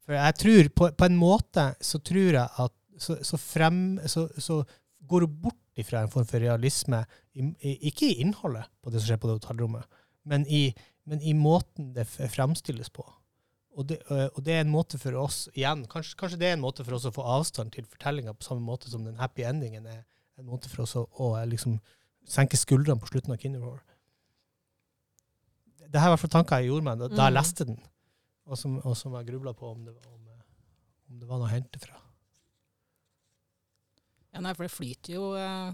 [0.04, 4.28] For jeg tror, på, på en måte så tror jeg at så, så, frem, så,
[4.38, 4.60] så
[5.08, 7.02] går hun bort ifra en form for realisme,
[7.34, 10.68] i, i, ikke i innholdet på det som skjer på det hotellrommet, men i,
[11.04, 13.04] men i måten det fremstilles på.
[13.74, 16.62] Og det, og det er en måte for oss igjen, kanskje, kanskje det er en
[16.62, 19.88] måte for oss å få avstand til fortellinga, på samme måte som den happy endingen
[19.90, 20.04] er
[20.38, 21.80] en måte for oss å, å liksom
[22.24, 23.82] senke skuldrene på slutten av Kinderhår.
[25.90, 27.38] Det her var i hvert fall tanker jeg gjorde meg da, da jeg Mm.
[27.40, 27.82] leste den,
[28.46, 30.22] og som, og som jeg grubla på om det, om,
[31.10, 31.98] om det var noe å hente fra.
[34.34, 35.70] Ja, nei, for det flyter jo eh,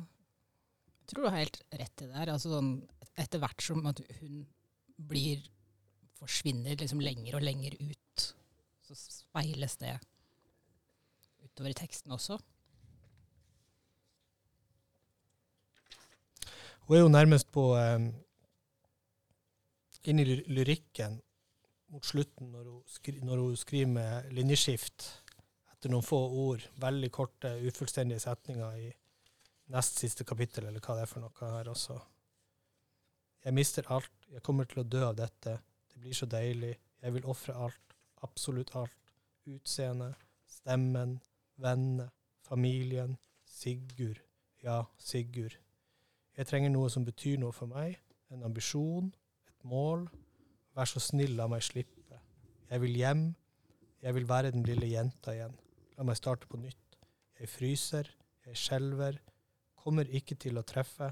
[1.01, 2.33] Jeg tror du har helt rett i det her.
[2.35, 2.75] Altså sånn,
[3.19, 4.45] etter hvert som at hun
[5.11, 5.41] blir
[6.21, 8.25] forsvinner liksom lenger og lenger ut,
[8.85, 9.95] så speiles det
[11.41, 12.37] utover i teksten også.
[16.85, 18.11] Hun er jo nærmest på um,
[20.09, 21.19] Inn i lyrikken
[21.93, 25.11] mot slutten, når hun, skri, når hun skriver med linjeskift
[25.81, 28.89] etter noen få ord, veldig korte, ufullstendige setninger i
[29.73, 31.95] nest siste kapittel, eller hva det er for noe her også.
[33.47, 35.55] Jeg mister alt, jeg kommer til å dø av dette,
[35.89, 39.15] det blir så deilig, jeg vil ofre alt, absolutt alt,
[39.49, 40.11] utseende,
[40.45, 41.17] stemmen,
[41.57, 42.11] vennene,
[42.45, 43.17] familien,
[43.49, 44.21] Sigurd,
[44.61, 45.57] ja, Sigurd.
[46.37, 47.97] Jeg trenger noe som betyr noe for meg,
[48.29, 49.09] en ambisjon,
[49.49, 50.05] et mål.
[50.77, 52.21] Vær så snill, la meg slippe.
[52.69, 53.27] Jeg vil hjem,
[54.05, 55.57] jeg vil være den lille jenta igjen.
[56.01, 56.95] La meg starte på nytt.
[57.37, 58.07] Jeg fryser,
[58.47, 59.19] jeg skjelver,
[59.83, 61.11] kommer ikke til å treffe,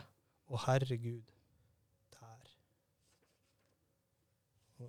[0.48, 1.26] å herregud,
[2.14, 2.54] der.
[4.78, 4.88] Hun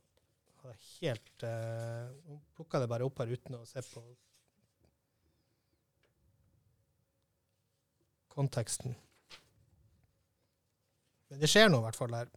[1.02, 4.06] helt Hun Hun plukka det bare opp her uten å se på
[8.32, 8.96] konteksten.
[11.28, 12.32] Men det skjer noe i hvert fall der.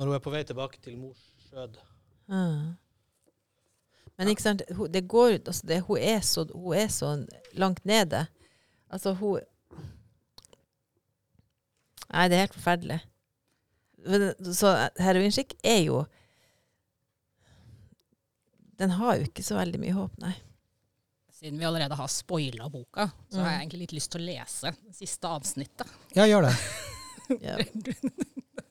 [0.00, 1.76] Når hun er på vei tilbake til mors skjød.
[2.32, 2.72] Ah.
[4.18, 7.10] Men ikke sant, hun, det går ut altså det, hun, er så, hun er så
[7.52, 8.26] langt nede.
[8.90, 9.40] Altså, hun
[12.06, 13.00] Nei, det er helt forferdelig.
[14.06, 14.70] Men, Så
[15.02, 16.04] heroinskikk er jo
[18.78, 20.34] Den har jo ikke så veldig mye håp, nei.
[21.36, 23.60] siden vi allerede har spoila boka, så har jeg Mm.
[23.62, 25.86] egentlig litt lyst til å lese det siste avsnittet.
[26.16, 26.54] Ja, gjør det.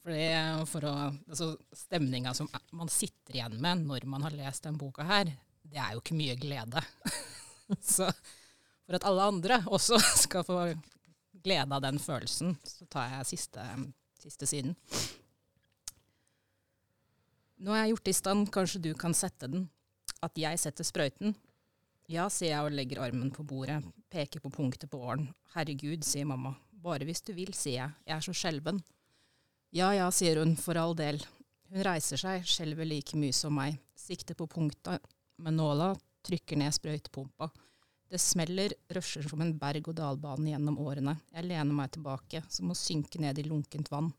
[0.00, 0.92] Fordi eh, for å,
[1.28, 5.28] altså Stemninga som er- man sitter igjen med når man har lest den boka her,
[5.70, 6.80] det er jo ikke mye glede.
[7.94, 8.08] så
[8.86, 10.60] for at alle andre også skal få
[11.44, 13.64] glede av den følelsen, så tar jeg siste,
[14.20, 14.74] siste siden.
[17.60, 19.66] Nå har jeg gjort i stand, kanskje du kan sette den.
[20.24, 21.34] At jeg setter sprøyten.
[22.10, 23.78] Ja, sier jeg og legger armen på bordet,
[24.12, 25.28] peker på punktet på åren.
[25.54, 26.54] Herregud, sier mamma.
[26.80, 27.94] Bare hvis du vil, sier jeg.
[28.08, 28.80] Jeg er så skjelven.
[29.70, 31.20] Ja ja, sier hun, for all del.
[31.70, 35.04] Hun reiser seg, skjelver like mye som meg, sikter på punktet
[35.38, 35.92] med nåla,
[36.26, 37.46] trykker ned sprøytepumpa.
[38.10, 41.14] Det smeller, rusher som en berg-og-dal-bane gjennom årene.
[41.30, 44.10] Jeg lener meg tilbake, som å synke ned i lunkent vann.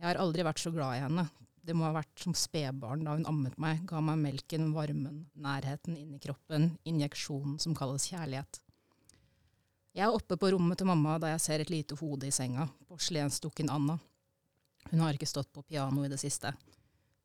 [0.00, 1.28] Jeg har aldri vært så glad i henne.
[1.60, 6.00] Det må ha vært som spedbarn da hun ammet meg, ga meg melken, varmen, nærheten
[6.00, 8.62] inni kroppen, injeksjonen som kalles kjærlighet.
[9.92, 12.70] Jeg er oppe på rommet til mamma da jeg ser et lite hode i senga,
[12.88, 14.00] porselensdukken Anna.
[14.90, 16.52] Hun har ikke stått på piano i det siste.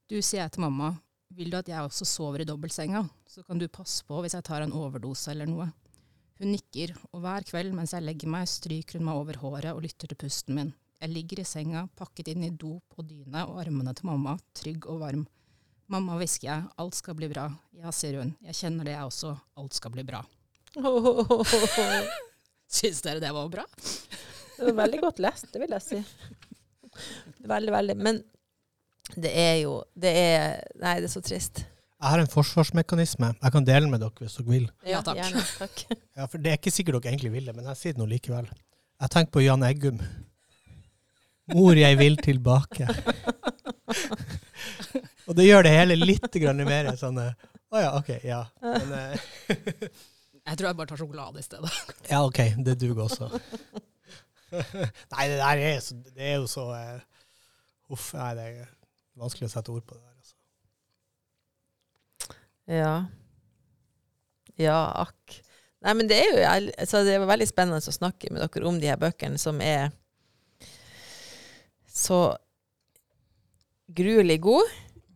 [0.09, 0.91] Du, sier jeg til mamma,
[1.33, 4.45] vil du at jeg også sover i dobbeltsenga, så kan du passe på hvis jeg
[4.45, 5.69] tar en overdose eller noe.
[6.41, 9.83] Hun nikker, og hver kveld mens jeg legger meg, stryker hun meg over håret og
[9.85, 10.73] lytter til pusten min.
[11.03, 14.87] Jeg ligger i senga, pakket inn i dop og dyne og armene til mamma, trygg
[14.91, 15.25] og varm.
[15.91, 17.49] Mamma, hvisker jeg, alt skal bli bra.
[17.75, 20.23] Ja, sier hun, jeg kjenner det jeg også, alt skal bli bra.
[22.73, 23.65] Syns dere det var bra?
[24.57, 25.99] Det var veldig godt lest, det vil jeg si.
[27.49, 27.97] Veldig, veldig.
[27.99, 28.21] Men
[29.19, 31.63] det er jo Det er Nei, det er så trist.
[32.03, 33.29] Jeg har en forsvarsmekanisme.
[33.39, 34.65] Jeg kan dele den med dere hvis dere vil.
[34.87, 35.21] Ja, takk.
[35.21, 35.83] Gjerne, takk.
[36.17, 38.07] Ja, for Det er ikke sikkert dere egentlig vil det, men jeg sier det nå
[38.11, 38.49] likevel.
[39.03, 40.01] Jeg tenker på Jan Eggum.
[41.53, 42.87] Mor, jeg vil tilbake.
[45.27, 46.35] Og det gjør det hele litt
[46.67, 47.25] mer sånn Å
[47.73, 48.41] oh ja, OK, ja.
[48.61, 49.15] Men, eh,
[50.43, 51.71] Jeg tror jeg bare tar sjokolade i stedet.
[52.11, 53.25] ja, OK, det duger også.
[55.13, 56.99] Nei, det der er, så, det er jo så uh,
[57.93, 58.69] Uff, nei, det er
[59.19, 60.15] vanskelig å sette ord på det der.
[60.17, 60.35] Altså.
[62.73, 62.93] Ja.
[64.57, 65.41] Ja, akk.
[65.83, 68.79] Nei, men det er jo altså, Det var veldig spennende å snakke med dere om
[68.79, 69.91] de her bøkene som er
[71.93, 72.21] så
[73.93, 74.71] gruelig god,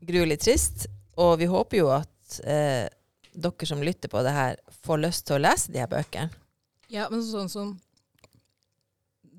[0.05, 0.85] gruelig trist,
[1.17, 2.85] og vi håper jo at eh,
[3.33, 6.29] dere som lytter på det her, får lyst til å lese de her bøkene.
[6.93, 7.73] Ja, men sånn som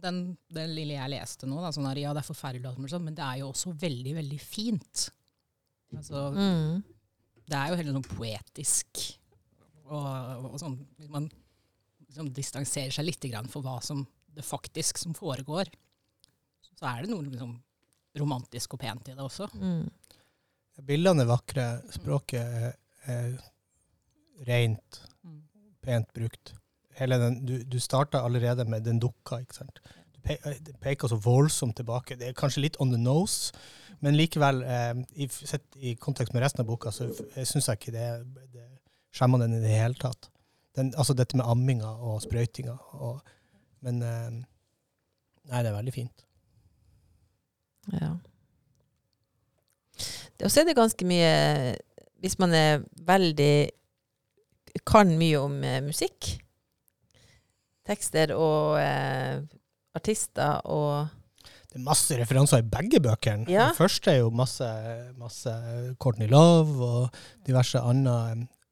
[0.03, 3.17] den, den lille jeg leste nå, da, sånn her, ja, det er forferdelig, sånn, men
[3.19, 5.09] det er jo også veldig, veldig fint.
[5.97, 6.83] Altså, Mm.
[7.49, 9.03] det er jo heller sånn poetisk.
[9.89, 11.31] Og, og sånn, hvis man
[12.07, 14.03] liksom distanserer seg litt grann for hva som
[14.37, 15.71] det faktisk som foregår,
[16.79, 17.57] så er det noe liksom,
[18.21, 19.49] romantisk og pent i det også.
[19.59, 19.89] Mm.
[20.87, 22.77] Bildene er vakre, språket er,
[23.11, 23.39] er
[24.47, 25.41] rent, Mm.
[25.83, 26.53] pent brukt.
[26.99, 29.81] Hele den, du, du starta allerede med den dukka, ikke sant.
[30.15, 30.37] Du pe
[30.83, 32.17] peker så voldsomt tilbake.
[32.19, 33.53] Det er kanskje litt on the nose,
[34.03, 37.09] men likevel, eh, i, sett i kontekst med resten av boka, så
[37.45, 38.09] syns jeg ikke det,
[38.55, 38.67] det
[39.15, 40.31] skjemmer den i det hele tatt.
[40.79, 42.77] Den, altså dette med amminga og sprøytinga.
[43.03, 43.21] Og,
[43.87, 44.41] men eh,
[45.51, 46.27] nei, det er veldig fint.
[47.95, 48.13] Ja.
[50.39, 51.31] Det også er det ganske mye
[52.21, 53.71] Hvis man er veldig
[54.87, 56.37] Kan mye om eh, musikk.
[57.89, 59.41] Tekster og eh,
[59.97, 61.09] artister og
[61.69, 63.49] Det er masse referanser i begge bøkene.
[63.51, 63.69] Ja.
[63.71, 64.69] Den første er jo masse,
[65.21, 65.53] masse
[66.01, 67.17] Courtney Love og
[67.47, 68.15] diverse andre,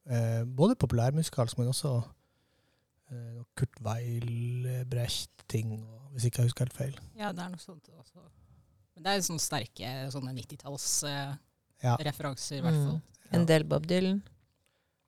[0.09, 1.91] eh, både populærmusikalsk, men også
[3.11, 5.75] eh, Kurt Weilbrecht-ting,
[6.13, 6.95] hvis ikke jeg husker helt feil.
[7.19, 8.21] Ja, det er noe sånt også.
[8.97, 11.37] Men det er jo sånne sterke sånne 90-tallsreferanser,
[11.83, 11.93] Ja.
[11.97, 12.97] i hvert fall.
[12.97, 13.01] mm,
[13.37, 14.23] en del Bob Dylan.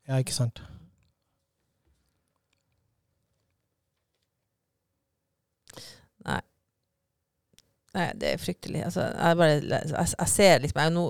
[0.07, 0.61] ja, ikke sant?
[7.97, 8.83] Nei, det er fryktelig.
[8.85, 11.09] Altså, jeg, bare, jeg, jeg ser liksom jeg, nå,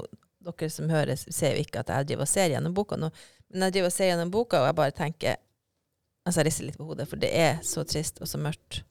[0.49, 3.09] Dere som hører, ser jo ikke at jeg driver og ser gjennom boka nå.
[3.51, 5.39] Men jeg driver og ser gjennom boka, og jeg bare tenker
[6.27, 8.83] Altså, jeg rister litt på hodet, for det er så trist og så mørkt.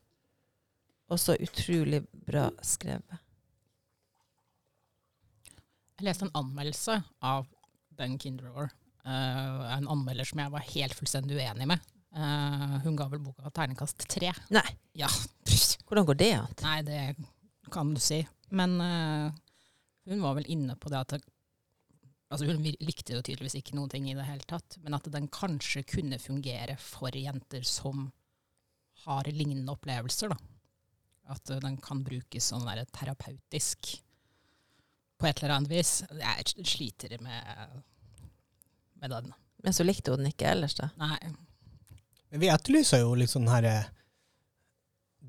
[1.13, 3.21] Og så utrolig bra skrevet.
[5.99, 6.97] Jeg leste en anmeldelse
[7.29, 7.47] av
[7.99, 8.73] Ben Kinderor.
[9.07, 11.85] Uh, en anmelder som jeg var helt fullstendig uenig med.
[12.17, 14.33] Uh, hun ga vel boka terningkast tre.
[14.55, 14.67] Nei.
[14.99, 15.11] Ja.
[15.87, 16.59] Hvordan går det an?
[16.65, 17.01] Nei, det
[17.73, 18.23] kan du si.
[18.55, 19.33] Men uh,
[20.09, 21.23] hun var vel inne på det at det,
[22.33, 25.29] altså Hun likte jo tydeligvis ikke noen ting i det hele tatt, men at den
[25.33, 28.11] kanskje kunne fungere for jenter som
[29.05, 30.33] har lignende opplevelser.
[30.33, 30.39] da.
[31.35, 33.95] At eh, den kan brukes sånn der terapeutisk
[35.19, 35.93] på et eller annet vis.
[36.15, 37.83] Jeg sliter med,
[39.03, 39.33] med den.
[39.65, 40.91] Men så likte hun den ikke ellers, da.
[41.01, 41.19] Nei.
[42.31, 43.89] Men vi etterlyser jo litt sånn her eh,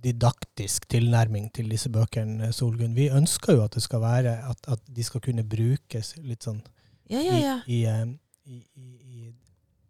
[0.04, 2.96] didaktisk tilnærming til disse bøkene, Solgunn.
[2.98, 6.62] Vi ønsker jo at det skal være at, at de skal kunne brukes litt sånn
[7.10, 7.56] Ja, ja, ja.
[7.66, 8.06] i, i, eh,
[8.46, 9.34] i, i, i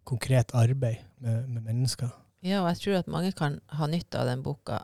[0.08, 2.10] konkret arbeid med, med mennesker.
[2.42, 4.80] Ja, og jeg tror at mange kan ha nytte av den boka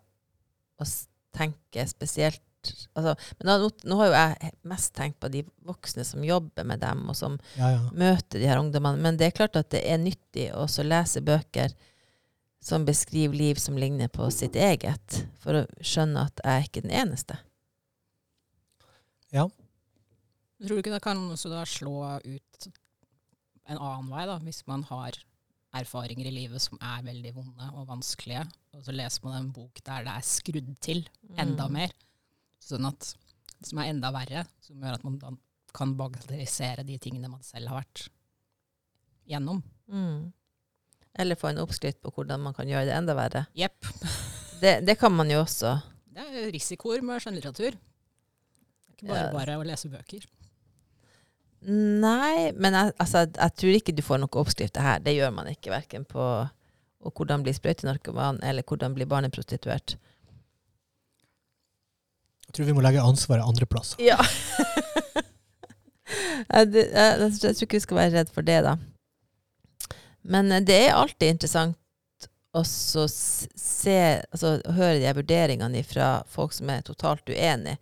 [0.77, 0.91] og
[1.37, 2.43] tenke spesielt
[2.99, 6.83] altså, Men nå, nå har jo jeg mest tenkt på de voksne som jobber med
[6.83, 7.37] dem, og som
[7.95, 9.01] møter de her ungdommene.
[9.03, 11.75] Men det er klart at det er nyttig å lese bøker
[12.65, 16.83] som beskriver liv som ligner på sitt eget, for å skjønne at jeg er ikke
[16.87, 17.39] den eneste.
[19.35, 19.47] Ja.
[20.63, 22.69] Tror du ikke det kan også da slå ut
[23.67, 25.19] en annen vei, da, hvis man har
[25.77, 29.83] erfaringer i livet som er veldig vonde og vanskelige, og så leser man en bok
[29.85, 31.03] der det er skrudd til
[31.37, 31.73] enda Mm.
[31.73, 31.93] mer,
[32.63, 33.15] sånn at
[33.65, 35.33] som er enda verre, som gjør at man da
[35.77, 38.09] kan bagatellisere de tingene man selv har vært
[39.29, 39.63] gjennom.
[39.89, 40.33] Mm.
[41.19, 43.47] Eller få en oppskrift på hvordan man kan gjøre det enda verre.
[43.57, 43.91] Yep.
[44.61, 45.79] Det, det kan man jo også.
[46.17, 47.77] Det er risikoer med skjønnlitteratur.
[47.77, 49.33] Er ikke bare Ja.
[49.33, 50.25] bare å lese bøker.
[51.67, 55.01] Nei, men jeg, altså, jeg, jeg tror ikke du får noen oppskrifter her.
[55.03, 56.21] Det gjør man ikke, verken på
[57.07, 59.95] og hvordan bli sprøytenarkoman eller hvordan bli barneprostituert.
[62.47, 64.01] Jeg tror vi må legge ansvaret andre plasser.
[64.03, 64.17] Ja.
[66.51, 68.77] jeg, jeg, jeg, jeg tror ikke vi skal være redd for det, da.
[70.27, 71.79] Men eh, det er alltid interessant
[72.57, 73.97] å se,
[74.33, 77.77] altså, høre de vurderingene fra folk som er totalt uenige.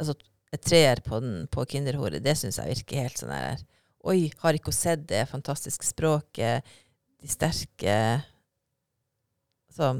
[0.00, 0.16] Altså,
[0.52, 3.60] et treer på, den, på Kinderhoret, det syns jeg virker helt sånn her
[4.08, 6.66] Oi, har ikke hun sett det fantastiske språket,
[7.20, 7.96] de sterke
[9.70, 9.92] Altså,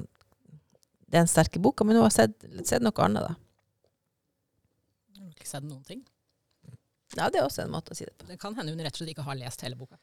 [1.07, 2.35] det er en sterke boka, men hun har sett,
[2.67, 3.37] sett noe annet, da.
[5.15, 6.01] Hun har ikke sett noen ting.
[7.15, 8.27] Ja, det er også en måte å si det på.
[8.27, 10.01] Det kan hende hun rett og slett ikke har lest hele boka.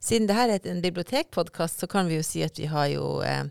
[0.00, 3.06] Siden det her er en bibliotekpodkast, så kan vi jo si at vi har jo
[3.24, 3.46] eh,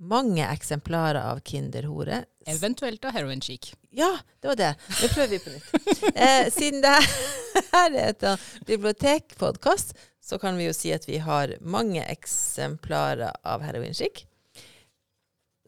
[0.00, 2.24] mange eksemplarer av Kinderhore.
[2.46, 3.72] Eventuelt av Heroin Chic.
[3.90, 4.74] Ja, det var det.
[5.00, 5.70] Det prøver vi på nytt.
[6.14, 7.06] Eh, siden det her,
[7.72, 13.36] her er et eh, bibliotekpodkast, så kan vi jo si at vi har mange eksemplarer
[13.44, 14.24] av Heroin Chic.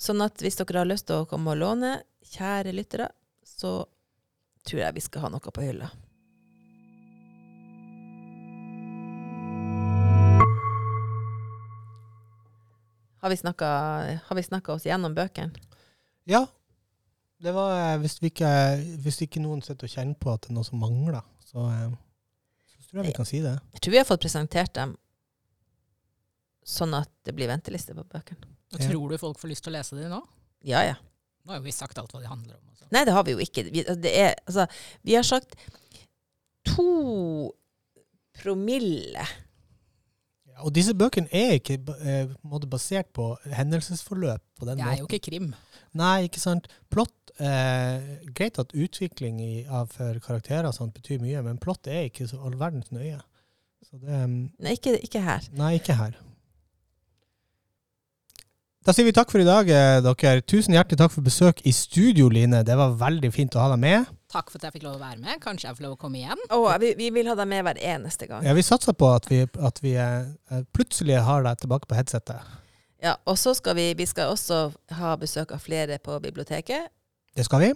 [0.00, 1.98] Sånn at hvis dere har lyst til å komme og låne,
[2.36, 3.08] kjære lyttere,
[3.44, 3.78] så
[4.66, 5.88] tror jeg vi skal ha noe på hylla.
[13.22, 13.68] Har vi snakka,
[14.26, 15.54] har vi snakka oss gjennom bøkene?
[16.28, 16.44] Ja.
[17.38, 18.50] Det var, eh, hvis, vi ikke,
[19.04, 21.90] hvis ikke noen sitter og kjenner på at det er noe som mangler, så, eh,
[22.72, 23.56] så tror jeg vi kan si det.
[23.76, 24.94] Jeg tror vi har fått presentert dem
[26.66, 28.48] sånn at det blir venteliste på bøkene.
[28.74, 28.88] Og Ja.
[28.88, 30.22] Tror du folk får lyst til å lese dem nå?
[30.66, 30.96] Ja, ja.
[31.44, 32.72] Nå har jo vi sagt alt hva det handler om.
[32.72, 32.88] Også.
[32.90, 33.62] Nei, det har vi jo ikke.
[33.70, 34.66] Vi, det er, altså,
[35.06, 35.54] vi har sagt
[36.66, 37.52] to
[38.40, 39.26] promille.
[40.64, 45.00] Og disse bøkene er ikke eh, på måte basert på hendelsesforløp på den Det er
[45.02, 45.50] jo ikke krim.
[45.96, 46.68] Nei, ikke sant.
[46.92, 51.88] Plott eh, Greit at utvikling i, av for karakterer og sånt betyr mye, men plott
[51.90, 53.20] er ikke så all verdens nøye.
[53.84, 55.44] Så det mm, Nei, ikke, ikke her.
[55.56, 56.16] Nei, ikke her.
[58.86, 60.42] Da sier vi takk for i dag, eh, dere.
[60.46, 62.60] Tusen hjertelig takk for besøk i studio, Line.
[62.62, 64.12] Det var veldig fint å ha deg med.
[64.30, 65.40] Takk for at jeg fikk lov å være med.
[65.42, 66.44] Kanskje jeg får lov å komme igjen.
[66.54, 68.46] Oh, vi, vi vil ha deg med hver eneste gang.
[68.46, 72.46] Ja, vi satser på at vi, at vi eh, plutselig har deg tilbake på headsetet.
[73.02, 74.60] Ja, og så skal vi, vi skal også
[75.00, 76.86] ha besøk av flere på biblioteket.
[77.34, 77.72] Det skal vi.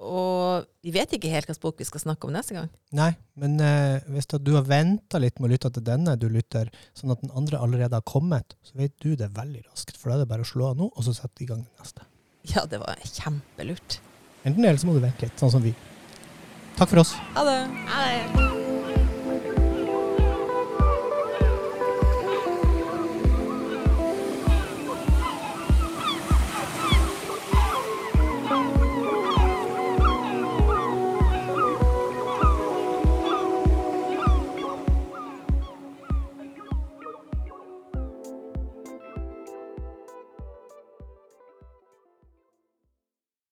[0.00, 2.70] Og vi vet ikke helt hvilken bok vi skal snakke om neste gang.
[2.96, 6.72] Nei, men eh, hvis du har venta litt med å lytte til denne du lytter,
[6.96, 10.00] sånn at den andre allerede har kommet, så vet du det veldig raskt.
[10.00, 11.84] For da er det bare å slå av nå, og så sette i gang den
[11.84, 12.08] neste.
[12.48, 14.00] Ja, det var kjempelurt.
[14.40, 15.74] Enten det, eller så må du vente litt, sånn som vi.
[16.80, 17.12] Takk for oss.
[17.36, 17.58] Ha det.
[17.92, 18.79] Ha det.